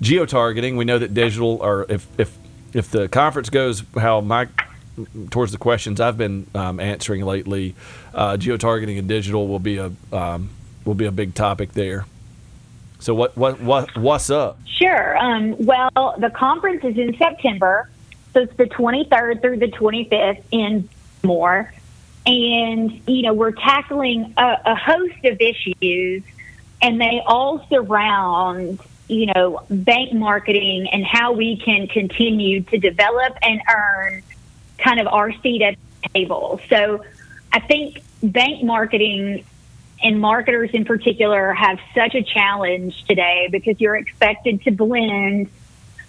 [0.00, 0.76] geo targeting.
[0.76, 2.36] We know that digital, or if if
[2.72, 4.48] if the conference goes how my
[5.30, 7.74] towards the questions I've been um, answering lately,
[8.14, 10.50] uh, geo targeting and digital will be a um,
[10.84, 12.06] will be a big topic there.
[13.06, 14.58] So what what what what's up?
[14.66, 15.16] Sure.
[15.16, 17.88] Um, well, the conference is in September.
[18.32, 20.88] So it's the 23rd through the 25th in
[21.22, 21.72] more.
[22.26, 26.24] And, you know, we're tackling a, a host of issues,
[26.82, 33.38] and they all surround, you know, bank marketing and how we can continue to develop
[33.40, 34.24] and earn
[34.78, 36.60] kind of our seat at the table.
[36.68, 37.04] So
[37.52, 39.44] I think bank marketing
[40.06, 45.50] and marketers in particular have such a challenge today because you're expected to blend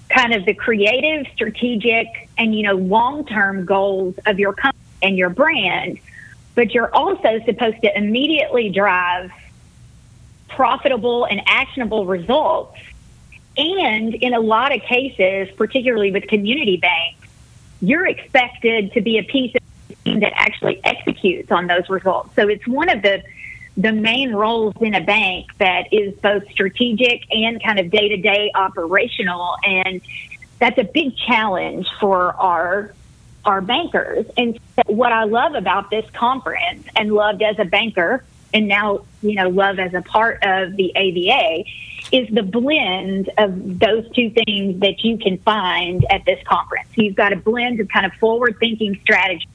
[0.08, 5.32] kind of the creative, strategic, and you know long-term goals of your company and your
[5.32, 5.98] brand,
[6.54, 9.32] but you're also supposed to immediately drive
[10.48, 12.78] profitable and actionable results.
[13.58, 17.28] And in a lot of cases, particularly with community banks,
[17.82, 19.62] you're expected to be a piece of
[20.20, 22.36] that actually executes on those results.
[22.36, 23.24] So it's one of the
[23.78, 28.18] the main roles in a bank that is both strategic and kind of day to
[28.18, 29.56] day operational.
[29.64, 30.02] And
[30.60, 32.94] that's a big challenge for our
[33.46, 34.26] our bankers.
[34.36, 39.36] And what I love about this conference and loved as a banker and now, you
[39.36, 41.64] know, love as a part of the ABA
[42.12, 46.88] is the blend of those two things that you can find at this conference.
[46.96, 49.48] You've got a blend of kind of forward thinking strategies.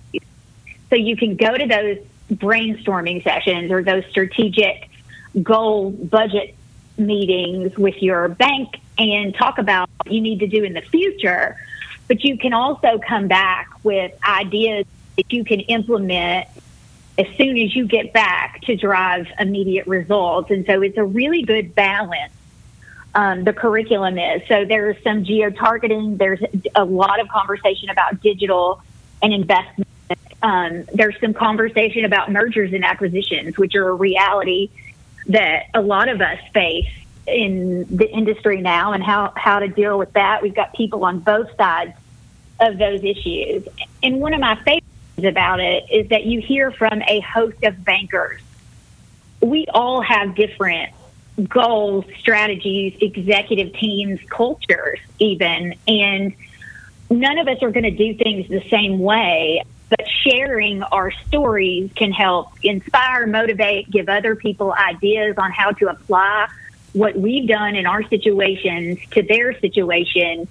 [0.91, 1.99] So you can go to those
[2.33, 4.89] brainstorming sessions or those strategic
[5.43, 6.55] goal budget
[6.99, 11.57] meetings with your bank and talk about what you need to do in the future.
[12.09, 16.49] But you can also come back with ideas that you can implement
[17.19, 20.51] as soon as you get back to drive immediate results.
[20.51, 22.33] And so it's a really good balance.
[23.15, 24.43] Um, the curriculum is.
[24.49, 26.41] So there's some geo targeting, there's
[26.75, 28.83] a lot of conversation about digital
[29.21, 29.89] and investment
[30.43, 34.71] um, there's some conversation about mergers and acquisitions, which are a reality
[35.29, 36.89] that a lot of us face
[37.27, 40.43] in the industry now and how, how to deal with that.
[40.43, 41.93] We've got people on both sides
[42.61, 43.65] of those issues.
[44.03, 44.87] And one of my favorites
[45.25, 48.41] about it is that you hear from a host of bankers.
[49.41, 50.93] We all have different
[51.49, 55.75] goals, strategies, executive teams, cultures, even.
[55.87, 56.35] And
[57.11, 59.63] none of us are going to do things the same way,
[60.25, 66.49] sharing our stories can help inspire, motivate, give other people ideas on how to apply
[66.93, 70.47] what we've done in our situations to their situation.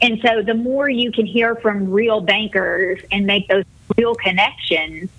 [0.00, 3.64] And so the more you can hear from real bankers and make those
[3.96, 5.10] real connections,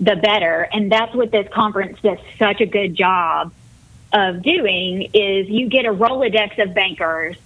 [0.00, 0.68] the better.
[0.72, 3.52] And that's what this conference does such a good job
[4.12, 7.36] of doing is you get a Rolodex of bankers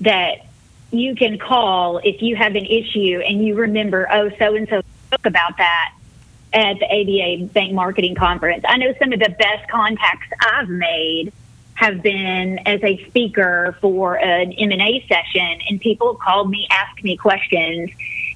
[0.00, 0.46] that
[0.90, 4.82] you can call if you have an issue and you remember, oh, so and so
[5.14, 5.94] spoke about that
[6.52, 8.64] at the ABA Bank Marketing Conference.
[8.66, 11.32] I know some of the best contacts I've made
[11.74, 17.16] have been as a speaker for an M&A session and people called me, asked me
[17.16, 17.90] questions,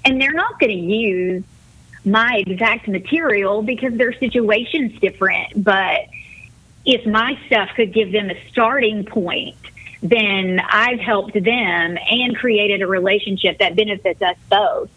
[0.05, 1.45] and they're not going to use
[2.05, 6.07] my exact material because their situation's different, but
[6.85, 9.57] if my stuff could give them a starting point,
[10.03, 11.45] then I've helped them
[12.11, 14.91] and created a relationship that benefits us both.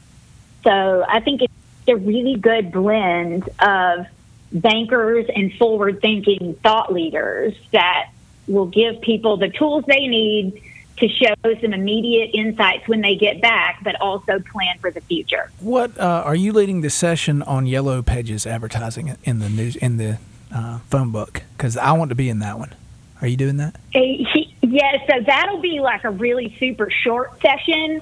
[0.63, 1.53] So I think it's
[1.87, 4.05] a really good blend of
[4.51, 8.09] bankers and forward thinking thought leaders that
[8.47, 10.61] will give people the tools they need
[10.97, 15.49] to show some immediate insights when they get back, but also plan for the future.
[15.59, 19.97] What uh, are you leading the session on Yellow Pages advertising in the news in
[19.97, 20.19] the
[20.53, 21.43] uh, phone book?
[21.57, 22.75] Because I want to be in that one.
[23.21, 23.75] Are you doing that?
[23.93, 28.01] Yes, yeah, so that'll be like a really super short session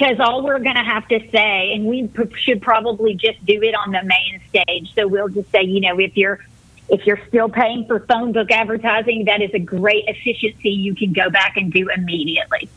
[0.00, 3.62] because all we're going to have to say, and we p- should probably just do
[3.62, 4.94] it on the main stage.
[4.94, 6.40] So we'll just say, you know, if you're
[6.88, 11.12] if you're still paying for phone book advertising, that is a great efficiency you can
[11.12, 12.68] go back and do immediately.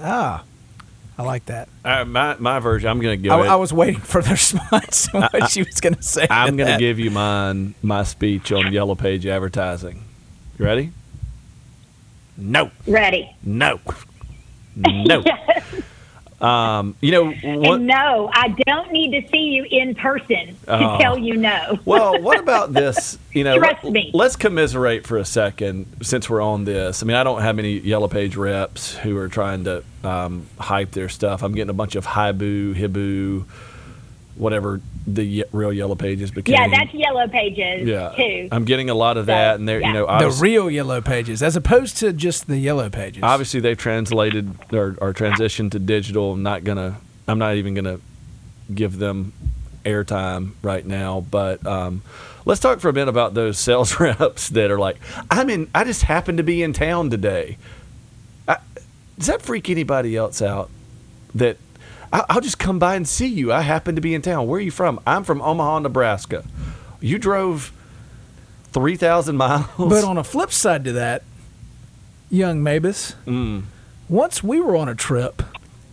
[0.00, 0.42] Ah,
[1.16, 1.68] I like that.
[1.84, 2.90] Uh, my my version.
[2.90, 3.30] I'm going to give.
[3.32, 6.26] I, it, I was waiting for the response on what she was going to say.
[6.28, 7.74] I'm going to give you mine.
[7.82, 10.02] My speech on Yellow Page advertising.
[10.58, 10.92] You ready?
[12.36, 12.72] No.
[12.86, 13.34] Ready.
[13.44, 13.80] No.
[14.74, 15.22] No.
[16.40, 17.44] Um, you know what?
[17.44, 20.98] And no, I don't need to see you in person to Oh.
[21.00, 21.78] tell you no.
[21.84, 23.18] Well, what about this?
[23.32, 24.10] You know, Trust me.
[24.14, 27.02] let's commiserate for a second since we're on this.
[27.02, 30.92] I mean, I don't have any Yellow Page reps who are trying to um, hype
[30.92, 31.42] their stuff.
[31.42, 33.44] I'm getting a bunch of Hibu, Hibu,
[34.38, 36.54] whatever the ye- real Yellow Pages became.
[36.54, 38.12] yeah, that's yellow pages yeah.
[38.16, 38.48] too.
[38.52, 39.88] I'm getting a lot of that, and they're yeah.
[39.88, 43.22] you know the real Yellow Pages, as opposed to just the Yellow Pages.
[43.22, 46.32] obviously they've translated or, or transitioned to digital.
[46.32, 47.00] I'm not gonna.
[47.26, 48.00] I'm not even gonna
[48.74, 49.32] give them
[49.84, 51.20] airtime right now.
[51.20, 52.02] But um,
[52.44, 54.98] let's talk for a minute about those sales reps that are like,
[55.30, 55.68] I'm in.
[55.74, 57.58] I just happen to be in town today.
[58.46, 58.58] I,
[59.18, 60.70] does that freak anybody else out?
[61.34, 61.67] That I,
[62.12, 63.52] I'll just come by and see you.
[63.52, 64.46] I happen to be in town.
[64.46, 64.98] Where are you from?
[65.06, 66.44] I'm from Omaha, Nebraska.
[67.00, 67.72] You drove
[68.72, 69.66] three thousand miles.
[69.78, 71.22] But on a flip side to that,
[72.30, 73.64] young Mabus, Mm.
[74.08, 75.42] once we were on a trip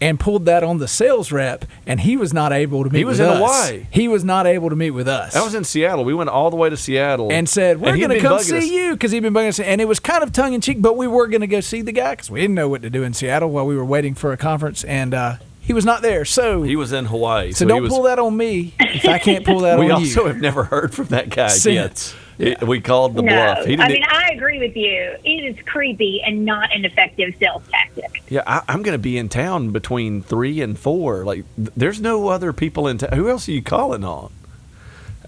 [0.02, 3.06] and pulled that on the sales rep, and he was not able to meet He
[3.06, 3.38] was in us.
[3.38, 3.88] Hawaii.
[3.92, 5.36] He was not able to meet with us.
[5.36, 6.04] I was in Seattle.
[6.04, 8.66] We went all the way to Seattle and said, We're going to come see us.
[8.66, 9.60] you because he'd been bugging us.
[9.60, 11.82] And it was kind of tongue in cheek, but we were going to go see
[11.82, 14.16] the guy because we didn't know what to do in Seattle while we were waiting
[14.16, 14.84] for a conference.
[14.84, 16.26] And uh, he was not there.
[16.26, 17.52] So, He was in Hawaii.
[17.52, 19.86] so, he don't was, pull that on me if I can't pull that on you.
[19.88, 21.66] We also have never heard from that guy Since.
[21.74, 22.16] yet.
[22.38, 23.60] It- we called the no, bluff.
[23.66, 23.82] He didn't.
[23.82, 25.16] I mean I agree with you.
[25.24, 28.24] It is creepy and not an effective sales tactic.
[28.28, 31.24] yeah, I, I'm going to be in town between three and four.
[31.24, 33.14] Like, th- there's no other people in town.
[33.14, 34.34] Who else are you calling on?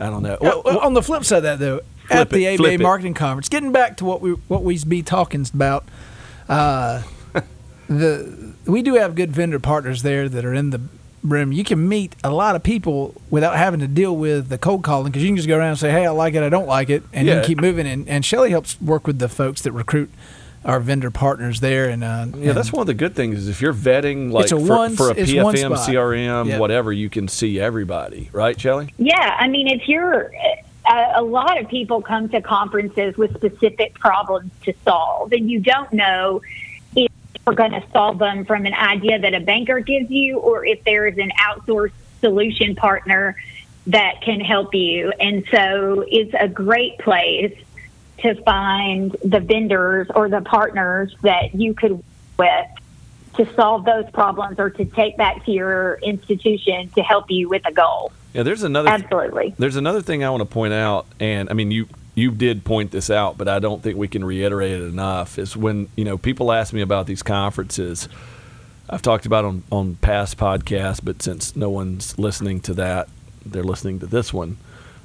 [0.02, 0.38] I don't know.
[0.42, 2.82] Well, well, on the flip side of that, though, at the it, flip ABA it.
[2.84, 5.86] marketing conference, getting back to what we what we be talking about,
[6.50, 7.04] uh,
[7.88, 10.82] the we do have good vendor partners there that are in the
[11.24, 11.52] room.
[11.52, 15.08] You can meet a lot of people without having to deal with the cold calling
[15.12, 16.90] because you can just go around and say, "Hey, I like it, I don't like
[16.90, 17.88] it," and you can keep moving.
[17.88, 20.10] And, and Shelly helps work with the folks that recruit
[20.66, 21.90] our vendor partners there.
[21.90, 24.58] And uh, yeah, that's one of the good things is if you're vetting like for,
[24.58, 25.76] one- for a PFM.
[25.78, 26.60] CRM, Yep.
[26.60, 28.94] whatever, you can see everybody, right, Shelly?
[28.98, 30.32] Yeah, I mean, if you're
[30.90, 35.60] a, a lot of people come to conferences with specific problems to solve, and you
[35.62, 36.42] don't know
[37.48, 40.84] you're going to solve them from an idea that a banker gives you, or if
[40.84, 43.36] there is an outsourced solution partner
[43.88, 45.14] that can help you.
[45.20, 47.58] And so, it's a great place
[48.20, 52.04] to find the vendors or the partners that you could work
[52.38, 52.68] with
[53.38, 57.62] to solve those problems or to take back to your institution to help you with
[57.66, 58.12] a goal.
[58.34, 58.90] Yeah, there's another.
[58.90, 59.56] Absolutely.
[59.58, 62.90] There's another thing I want to point out, and I mean you you did point
[62.90, 65.38] this out, but I don't think we can reiterate it enough.
[65.38, 68.10] Is when you know people ask me about these conferences.
[68.90, 73.08] I've talked about on on past podcasts, but since no one's listening to that,
[73.46, 74.58] they're listening to this one.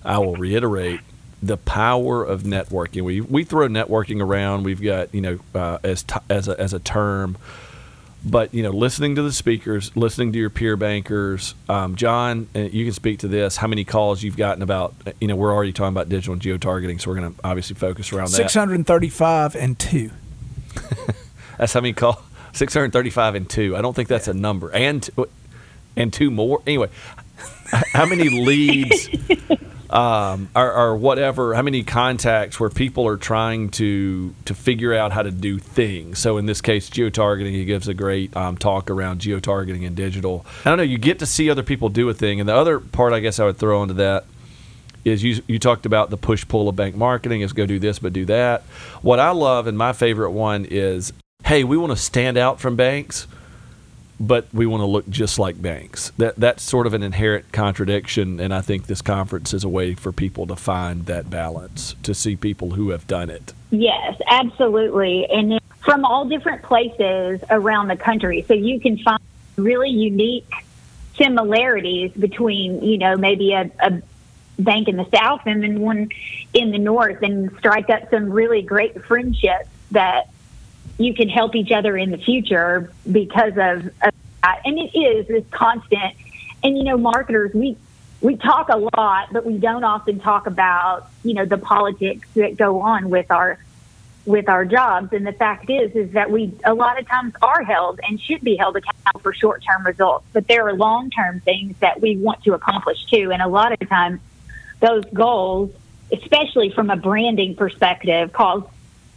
[0.02, 1.00] I will reiterate:
[1.42, 3.02] the power of networking.
[3.02, 4.62] We we throw networking around.
[4.64, 7.36] We've got you know uh, as t- as a, as a term,
[8.24, 11.54] but you know listening to the speakers, listening to your peer bankers.
[11.68, 13.56] Um, John, uh, you can speak to this.
[13.56, 14.94] How many calls you've gotten about?
[15.20, 17.74] You know, we're already talking about digital and geo targeting, so we're going to obviously
[17.76, 18.36] focus around that.
[18.36, 20.10] 635 and two.
[21.58, 22.22] That's how many call.
[22.52, 23.76] 635 and two.
[23.76, 24.70] I don't think that's a number.
[24.72, 25.08] And
[25.96, 26.62] and two more.
[26.66, 26.90] Anyway,
[27.92, 29.08] how many leads
[29.92, 31.54] um, or, or whatever?
[31.54, 36.18] How many contacts where people are trying to to figure out how to do things?
[36.18, 37.52] So in this case, geotargeting.
[37.52, 40.46] He gives a great um, talk around geotargeting and digital.
[40.64, 40.84] I don't know.
[40.84, 43.38] You get to see other people do a thing, and the other part I guess
[43.38, 44.24] I would throw into that
[45.04, 47.98] is you you talked about the push pull of bank marketing is go do this
[47.98, 48.62] but do that.
[49.02, 51.12] What I love and my favorite one is
[51.44, 53.26] hey, we want to stand out from banks,
[54.20, 56.12] but we want to look just like banks.
[56.18, 59.94] That that's sort of an inherent contradiction, and I think this conference is a way
[59.94, 63.52] for people to find that balance, to see people who have done it.
[63.70, 65.26] Yes, absolutely.
[65.30, 68.44] And from all different places around the country.
[68.46, 69.20] So you can find
[69.56, 70.50] really unique
[71.16, 74.02] similarities between, you know, maybe a, a
[74.58, 76.08] bank in the South and then one
[76.54, 80.30] in the North and strike up some really great friendships that
[80.98, 84.60] you can help each other in the future because of, of that.
[84.64, 86.14] And it is this constant.
[86.62, 87.76] And you know, marketers, we
[88.20, 92.56] we talk a lot, but we don't often talk about you know the politics that
[92.56, 93.58] go on with our
[94.24, 95.12] with our jobs.
[95.12, 98.42] And the fact is, is that we a lot of times are held and should
[98.42, 102.16] be held accountable for short term results, but there are long term things that we
[102.16, 103.32] want to accomplish too.
[103.32, 104.20] And a lot of times,
[104.80, 105.72] those goals,
[106.12, 108.62] especially from a branding perspective, cause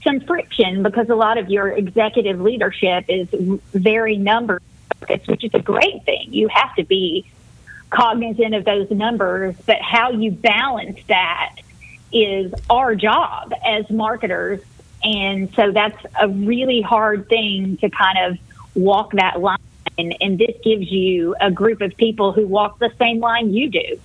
[0.06, 3.28] some friction because a lot of your executive leadership is
[3.74, 4.62] very number
[5.00, 6.28] focused, which is a great thing.
[6.32, 7.26] You have to be
[7.90, 11.56] cognizant of those numbers, but how you balance that
[12.14, 14.62] is our job as marketers.
[15.04, 18.38] And so that's a really hard thing to kind of
[18.76, 19.58] walk that line.
[19.98, 23.70] And, and this gives you a group of people who walk the same line you
[23.70, 24.00] do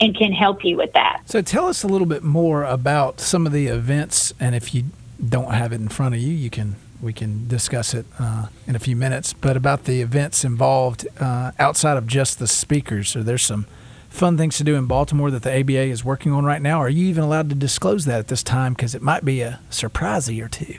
[0.00, 1.22] and can help you with that.
[1.26, 4.84] So tell us a little bit more about some of the events and if you
[5.28, 8.74] don't have it in front of you, you can we can discuss it uh, in
[8.74, 9.32] a few minutes.
[9.32, 13.66] But about the events involved uh, outside of just the speakers, so there's some
[14.08, 16.78] fun things to do in Baltimore that the ABA is working on right now.
[16.78, 18.72] Are you even allowed to disclose that at this time?
[18.72, 20.76] Because it might be a surprise or two.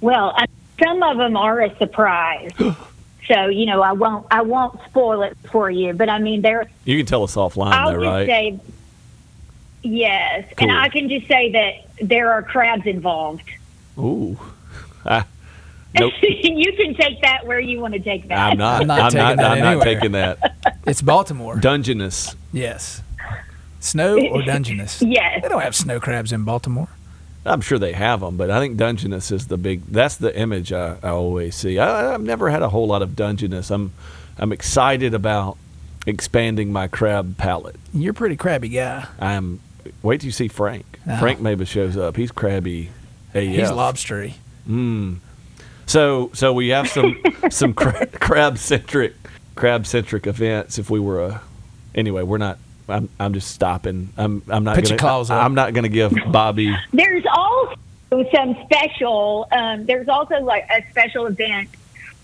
[0.00, 0.34] Well,
[0.82, 2.50] some of them are a surprise.
[3.26, 5.92] so you know, I won't I won't spoil it for you.
[5.92, 6.68] But I mean, there.
[6.84, 8.26] You can tell us offline, I'll though, just right?
[8.26, 8.60] say
[9.82, 10.68] yes, Cool.
[10.70, 13.44] and I can just say that there are crabs involved.
[13.98, 14.38] Ooh.
[15.06, 15.26] Ah,
[15.98, 16.12] nope.
[16.22, 18.38] you can take that where you want to take that.
[18.52, 18.82] I'm not.
[18.82, 20.76] I'm not I'm taking not, that I'm not taking that.
[20.86, 21.56] It's Baltimore.
[21.56, 22.36] Dungeness.
[22.52, 23.00] yes.
[23.80, 25.00] Snow or Dungeness?
[25.00, 25.42] Yes.
[25.42, 26.88] They don't have snow crabs in Baltimore.
[27.46, 29.86] I'm sure they have them, but I think Dungeness is the big.
[29.86, 31.78] That's the image I, I always see.
[31.78, 33.70] I, I've never had a whole lot of Dungeness.
[33.70, 33.92] I'm
[34.38, 35.56] I'm excited about
[36.06, 37.76] expanding my crab palette.
[37.94, 39.06] You're a pretty crabby guy.
[39.18, 39.60] I'm.
[40.02, 40.84] Wait till you see Frank.
[41.08, 41.18] Oh.
[41.18, 42.16] Frank maybe shows up.
[42.16, 42.90] He's crabby.
[43.34, 43.42] AF.
[43.42, 44.34] He's lobstery.
[44.68, 45.18] Mm.
[45.86, 49.14] So so we have some some cra- crab centric
[49.54, 50.78] crab centric events.
[50.78, 51.40] If we were a
[51.94, 52.58] anyway, we're not.
[52.88, 54.10] I'm I'm just stopping.
[54.16, 54.88] I'm I'm not Put gonna.
[54.94, 55.44] your claws up.
[55.44, 56.76] I'm not gonna give Bobby.
[56.92, 57.76] There's also
[58.34, 59.46] some special.
[59.52, 61.68] Um, there's also like a special event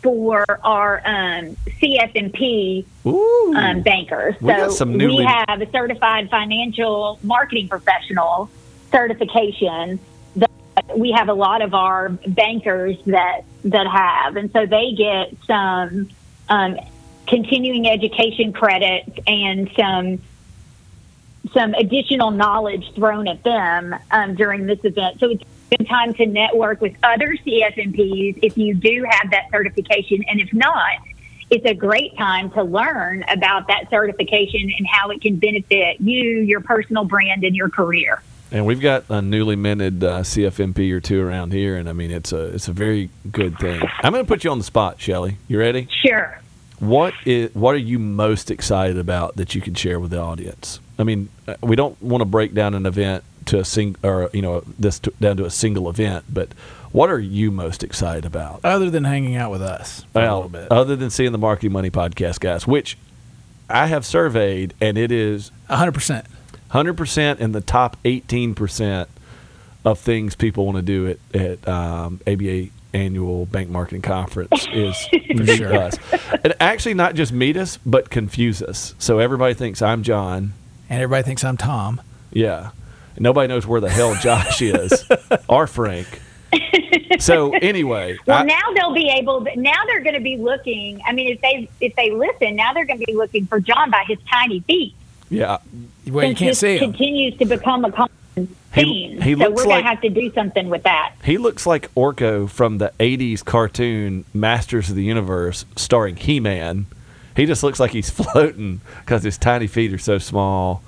[0.07, 4.37] for our um, CFMP um, bankers.
[4.41, 8.49] We so newly- we have a certified financial marketing professional
[8.93, 9.99] certification
[10.37, 10.51] that
[10.97, 16.09] we have a lot of our bankers that that have, and so they get some
[16.49, 16.79] um,
[17.27, 20.23] continuing education credits and some
[21.53, 25.19] some additional knowledge thrown at them um, during this event.
[25.19, 30.25] So it's good time to network with other CFMPs if you do have that certification,
[30.29, 30.99] and if not,
[31.51, 36.41] it's a great time to learn about that certification and how it can benefit you,
[36.41, 38.21] your personal brand, and your career.
[38.51, 42.11] And we've got a newly minted uh, CFMP or two around here, and I mean
[42.11, 43.83] it's a it's a very good thing.
[44.01, 45.39] I'm going to put you on the spot, Shelly.
[45.49, 45.89] You ready?
[45.91, 46.41] Sure.
[46.79, 50.81] What is what are you most excited about that you can share with the audience?
[50.99, 54.31] I mean, uh, we don't want to break down an event to a sing or
[54.33, 56.49] you know this to, down to a single event, but
[56.93, 58.61] what are you most excited about?
[58.65, 60.73] Other than hanging out with us for a Well, little bit.
[60.73, 62.97] other than seeing the Marketing Money podcast, guys, which
[63.69, 66.25] I have surveyed, and it is 100%.
[66.71, 69.07] 100% in the top 18%
[69.85, 74.97] of things people want to do at, at um, ABA annual bank marketing conference is
[75.13, 75.75] meet sure.
[75.77, 75.97] us.
[76.45, 78.95] And actually not just meet us, but confuse us.
[78.99, 80.55] So everybody thinks I'm John.
[80.89, 82.01] And everybody thinks I'm Tom.
[82.33, 82.71] Yeah.
[83.19, 85.05] Nobody knows where the hell Josh is
[85.49, 86.07] or Frank.
[87.19, 89.45] So anyway, Well, I- now they'll be able.
[89.45, 91.01] To, now they're going to be looking.
[91.07, 93.91] I mean, if they if they listen, now they're going to be looking for John
[93.91, 94.95] by his tiny feet.
[95.29, 95.59] yeah,
[96.09, 96.93] Well, you can't see him.
[96.93, 98.11] continues to become a common
[98.73, 99.21] theme.
[99.21, 101.15] he so looks we're going to have to do something with that.
[101.25, 106.87] he looks like Orko from the '80s cartoon Masters of the Universe, starring He-Man.
[107.35, 110.83] He just looks like he's floating because his tiny feet are so small.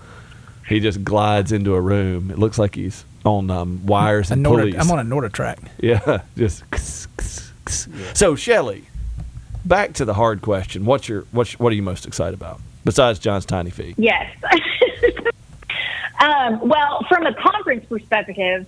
[0.68, 2.30] He just glides into a room.
[2.30, 4.74] It looks like he's on um, wires A and Norda, pulleys.
[4.76, 5.58] I'm on a NordicTrack.
[5.80, 6.64] Yeah, just.
[8.16, 8.84] So Shelly,
[9.64, 10.84] back to the hard question.
[10.84, 13.94] What's your what's what are you most excited about besides John's tiny feet?
[13.98, 14.30] Yes.
[16.20, 18.66] um, well, from a conference perspective,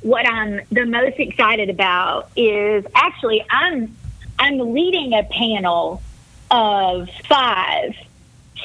[0.00, 3.94] what I'm the most excited about is actually I'm
[4.38, 6.02] I'm leading a panel
[6.50, 7.94] of five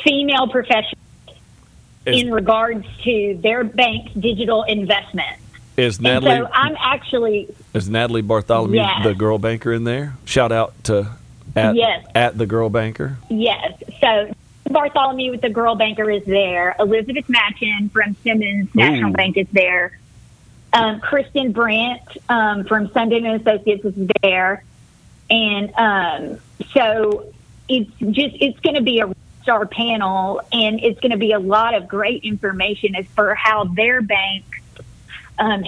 [0.03, 1.06] female professionals
[2.07, 5.37] Is, in regards to their bank's digital investment.
[5.75, 9.03] is And Natalie so I'm actually is Natalie Bartholomew Yes.
[9.03, 10.15] the girl banker in there?
[10.25, 11.11] Shout out to
[11.55, 12.05] at Yes.
[12.15, 13.17] at the girl banker.
[13.29, 13.81] Yes.
[13.99, 14.31] So
[14.69, 16.75] Bartholomew with the Girl Banker is there.
[16.79, 19.13] Elizabeth Matchin from Simmons National Ooh.
[19.13, 19.97] Bank is there.
[20.73, 24.63] Um, Kristen Brandt um, from Sunday and Associates is there.
[25.29, 26.39] And um,
[26.73, 27.33] so
[27.69, 29.07] it's just it's going to be a
[29.47, 33.63] star panel, and it's going to be a lot of great information as for how
[33.63, 34.43] their bank
[35.39, 35.63] um,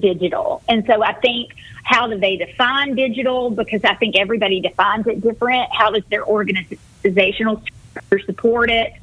[0.00, 0.62] digital.
[0.68, 1.52] And so I think
[1.84, 3.50] how do they define digital?
[3.50, 5.70] Because I think everybody defines it different.
[5.72, 8.94] How does their organizational structure support it?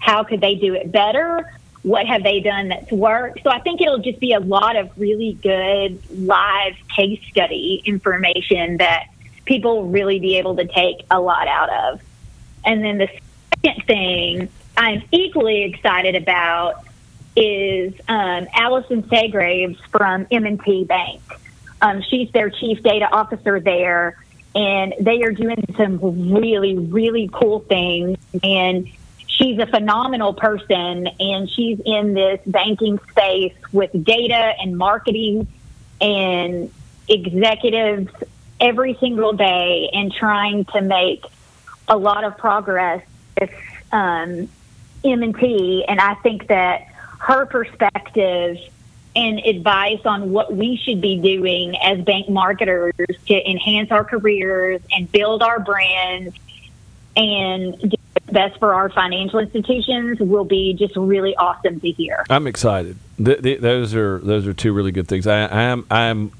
[0.00, 1.52] How could they do it better?
[1.82, 3.44] What have they done that's worked?
[3.44, 8.78] So I think it'll just be a lot of really good live case study information
[8.78, 9.10] that
[9.44, 12.00] people will really be able to take a lot out of.
[12.64, 13.08] And then the
[13.66, 16.84] second thing I'm equally excited about
[17.34, 21.20] is um, Allison Segraves from M&T Bank.
[21.80, 24.22] Um, she's their chief data officer there,
[24.54, 25.98] and they are doing some
[26.32, 28.18] really, really cool things.
[28.42, 28.88] And
[29.26, 35.46] she's a phenomenal person, and she's in this banking space with data and marketing
[36.00, 36.72] and
[37.08, 38.10] executives
[38.60, 41.24] every single day and trying to make
[41.88, 43.02] a lot of progress
[43.40, 43.50] with
[43.92, 44.48] um,
[45.04, 45.84] M&T.
[45.88, 46.88] And I think that
[47.20, 48.58] her perspective
[49.14, 52.94] and advice on what we should be doing as bank marketers
[53.26, 56.36] to enhance our careers and build our brands
[57.16, 62.26] and do what's best for our financial institutions will be just really awesome to hear.
[62.28, 62.98] I'm excited.
[63.16, 65.26] Th- th- those are those are two really good things.
[65.26, 66.32] I, I am I'm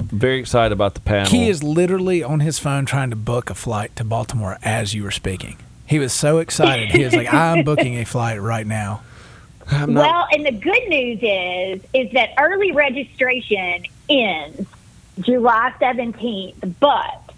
[0.00, 1.30] very excited about the panel.
[1.30, 5.02] He is literally on his phone trying to book a flight to Baltimore as you
[5.02, 5.56] were speaking.
[5.92, 6.90] He was so excited.
[6.90, 9.02] He was like, "I'm booking a flight right now."
[9.70, 14.66] I'm not, Well, and the good news is is that early registration ends
[15.20, 17.34] July 17th, but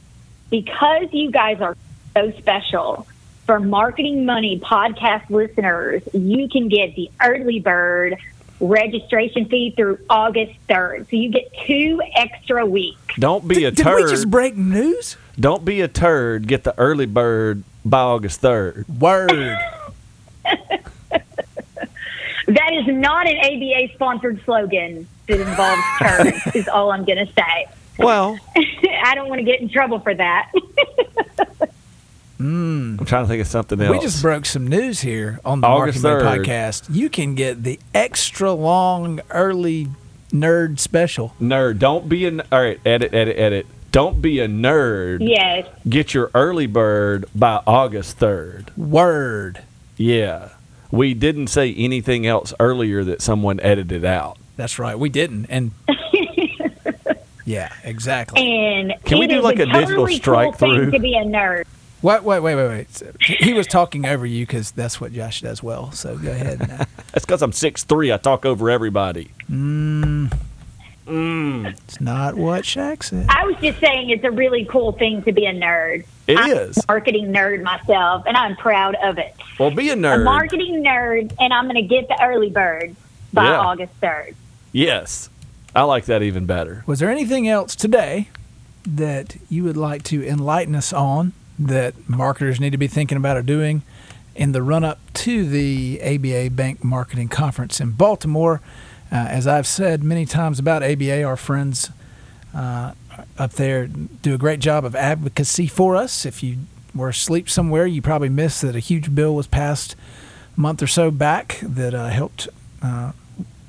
[0.50, 1.76] because you guys are
[2.16, 3.08] so special
[3.44, 8.16] for Marketing Money podcast listeners, you can get the early bird
[8.60, 11.10] registration fee through August 3rd.
[11.10, 13.16] So you get two extra weeks.
[13.18, 14.04] don't be a Did, did turd.
[14.04, 15.16] we just break news?
[15.38, 16.46] don't be a turd.
[16.46, 18.84] Get the early bird by August third.
[18.88, 19.58] Word.
[22.46, 27.32] That is not an ABA sponsored slogan that involves turds, is all I'm going to
[27.32, 27.66] say.
[27.98, 28.38] Well,
[29.02, 30.50] I don't want to get in trouble for that.
[32.36, 32.96] Hmm.
[32.98, 33.90] I'm trying to think of something else.
[33.90, 36.44] We just broke some news here on the August Marketing 3rd.
[36.44, 36.94] podcast.
[36.94, 39.88] You can get the extra long early
[40.30, 41.32] nerd special.
[41.40, 41.78] nerd.
[41.78, 42.78] Don't be an all right.
[42.84, 43.66] Edit, edit, edit.
[43.94, 45.18] Don't be a nerd.
[45.20, 45.68] yes.
[45.88, 48.72] Get your early bird by August third.
[48.76, 49.62] Word.
[49.96, 50.48] Yeah,
[50.90, 54.36] we didn't say anything else earlier that someone edited out.
[54.56, 54.98] That's right.
[54.98, 55.46] We didn't.
[55.46, 55.70] And
[57.44, 58.42] yeah, exactly.
[58.42, 60.90] And Can we do like a digital totally strike cool thing through?
[60.90, 61.64] to be a nerd.
[62.02, 63.02] Wait, wait, wait, wait, wait.
[63.20, 65.92] He was talking over you because that's what Josh does well.
[65.92, 66.58] So go ahead.
[66.68, 66.78] Now.
[67.12, 68.12] That's because I'm six three.
[68.12, 69.30] I talk over everybody.
[69.48, 70.36] Mm.
[71.06, 71.66] Mm.
[71.70, 73.26] It's not what Shaq said.
[73.28, 76.04] I was just saying it's a really cool thing to be a nerd.
[76.26, 76.78] It I'm is.
[76.78, 79.34] a marketing nerd myself, and I'm proud of it.
[79.58, 80.22] Well, be a nerd.
[80.22, 82.96] A marketing nerd, and I'm going to get the early bird
[83.32, 83.58] by Yeah.
[83.58, 84.34] August 3rd.
[84.72, 85.28] yes,
[85.76, 86.84] I like that even better.
[86.86, 88.28] Was there anything else today
[88.86, 93.36] that you would like to enlighten us on that marketers need to be thinking about
[93.36, 93.82] or doing
[94.34, 98.60] in the run up to the ABA Bank Marketing Conference in Baltimore?
[99.12, 101.90] Uh, as I've said many times about ABA, our friends
[102.54, 102.92] uh,
[103.38, 106.26] up there do a great job of advocacy for us.
[106.26, 106.58] If you
[106.94, 109.94] were asleep somewhere, you probably missed that a huge bill was passed
[110.56, 112.48] a month or so back that uh, helped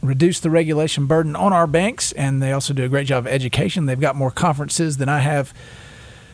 [0.06, 3.32] reduce the regulation burden on our banks, and they also do a great job of
[3.32, 3.86] education.
[3.86, 5.54] They've got more conferences than I have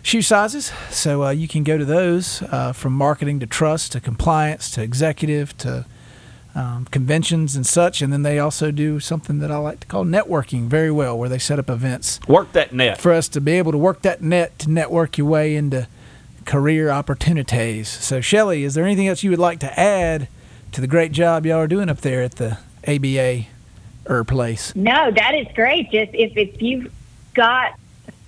[0.04, 4.00] shoe sizes, so uh, you can go to those uh, from marketing to trust to
[4.00, 5.86] compliance to executive to
[6.56, 8.02] um, conventions and such.
[8.02, 11.30] And then they also do something that I like to call networking very well, where
[11.30, 13.00] they set up events Work that net.
[13.00, 15.88] for us to be able to work that net to network your way into
[16.46, 17.88] career opportunities.
[17.88, 20.28] So, Shelly, is there anything else you would like to add
[20.72, 23.46] to the great job y'all are doing up there at the ABA
[24.08, 24.76] or place?
[24.76, 25.92] No, that is great.
[25.92, 26.92] Just if, if you've
[27.34, 27.74] got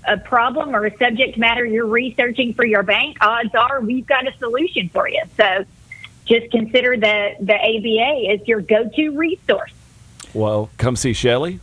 [0.05, 4.28] a problem or a subject matter you're researching for your bank, odds are we've got
[4.28, 5.24] a solution for you.
[5.38, 5.65] So
[6.26, 9.74] just consider the, the ABA as your go to resource.
[10.34, 11.59] Well, come see Shelly.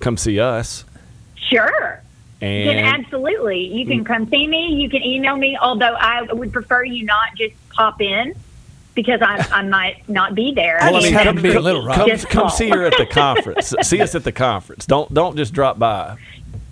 [0.00, 0.84] Come see us.
[1.36, 2.02] Sure.
[2.40, 3.66] You can absolutely.
[3.66, 4.06] You can mm.
[4.06, 4.74] come see me.
[4.80, 8.34] You can email me, although I would prefer you not just pop in
[8.94, 10.78] because I, I might not be there.
[10.80, 11.96] Well, I mean, come be a little rough.
[11.96, 13.74] come, come see her at the conference.
[13.82, 14.86] see us at the conference.
[14.86, 16.16] Don't don't just drop by.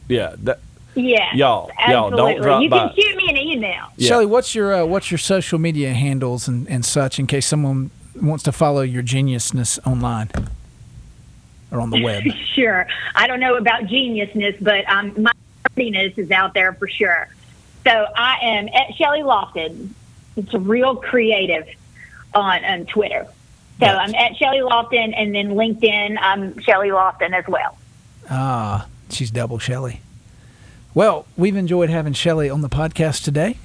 [0.08, 0.60] Yeah, that,
[0.96, 1.34] Yeah.
[1.34, 2.42] Y'all- y'all, don't absolutely.
[2.42, 2.78] drop You by.
[2.88, 3.84] can shoot me an email.
[3.96, 4.08] Yeah.
[4.08, 7.90] Shelly, what's your uh, what's your social media handles and, and such in case someone
[8.20, 10.30] wants to follow your geniusness online
[11.70, 12.24] or on the web?
[12.56, 12.86] Sure.
[13.14, 15.30] I don't know about geniusness, but um, my
[15.76, 17.28] nerdiness is out there for sure.
[17.84, 19.90] So I am at Shelly Lofton.
[20.38, 21.68] It's real creative
[22.34, 23.26] on, on Twitter.
[23.78, 23.98] So Yes.
[24.00, 27.76] I'm at Shelly Lofton, and then LinkedIn, I'm Shelly Lofton as well.
[28.30, 30.00] Ah, she's double Shelly.
[30.96, 33.58] Well, we've enjoyed having Shelly on the podcast today.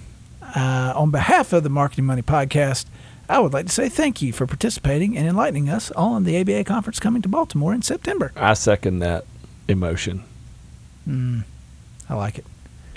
[0.53, 2.87] Uh, on behalf of the Marketing Money Podcast,
[3.29, 6.65] I would like to say thank you for participating and enlightening us on the ABA
[6.65, 8.33] conference coming to Baltimore in September.
[8.35, 9.23] I second that
[9.69, 10.25] emotion.
[11.07, 12.45] I like it.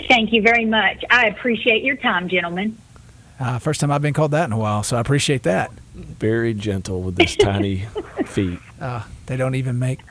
[0.09, 1.01] Thank you very much.
[1.09, 2.77] I appreciate your time, gentlemen.
[3.39, 5.71] Uh, first time I've been called that in a while, so I appreciate that.
[5.93, 7.85] Very gentle with his tiny
[8.25, 8.59] feet.
[8.81, 10.01] Uh, they don't even make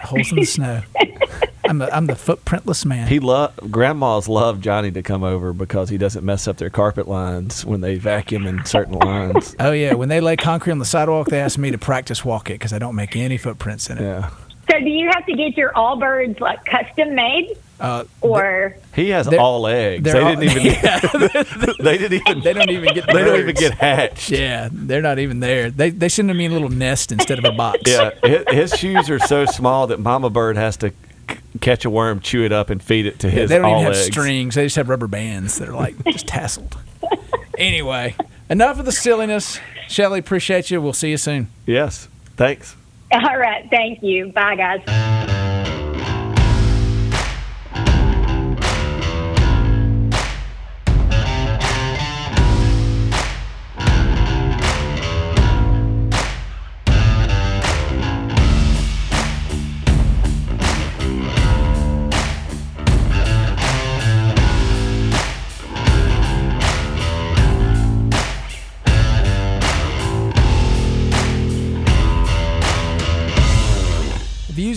[0.00, 0.82] holes in the snow.
[1.68, 3.08] I'm the, I'm the footprintless man.
[3.08, 7.08] He love grandmas love Johnny to come over because he doesn't mess up their carpet
[7.08, 9.54] lines when they vacuum in certain lines.
[9.58, 12.50] oh yeah, when they lay concrete on the sidewalk, they ask me to practice walk
[12.50, 14.02] it because I don't make any footprints in it.
[14.02, 14.30] Yeah.
[14.70, 19.28] So do you have to get your Allbirds like custom made, Uh, or He has
[19.28, 20.02] all eggs.
[20.04, 23.06] They they're all- didn't even they didn't even they don't even get.
[23.06, 24.30] The they don't even get hatched.
[24.30, 25.70] Yeah, they're not even there.
[25.70, 27.80] They they send them in a little nest instead of a box.
[27.86, 30.96] Yeah, his, his shoes are so small that Mama Bird has to c-
[31.60, 33.92] catch a worm, chew it up, and feed it to his they don't all even
[33.92, 34.06] have eggs.
[34.06, 34.54] strings.
[34.54, 36.76] They just have rubber bands that are like just tasseled.
[37.58, 38.16] Anyway,
[38.50, 39.60] enough of the silliness.
[39.88, 40.80] Shelly, appreciate you.
[40.80, 41.48] We'll see you soon.
[41.66, 42.74] Yes, thanks.
[43.12, 43.68] all right?
[43.70, 44.32] Thank you.
[44.32, 45.40] Bye, guys.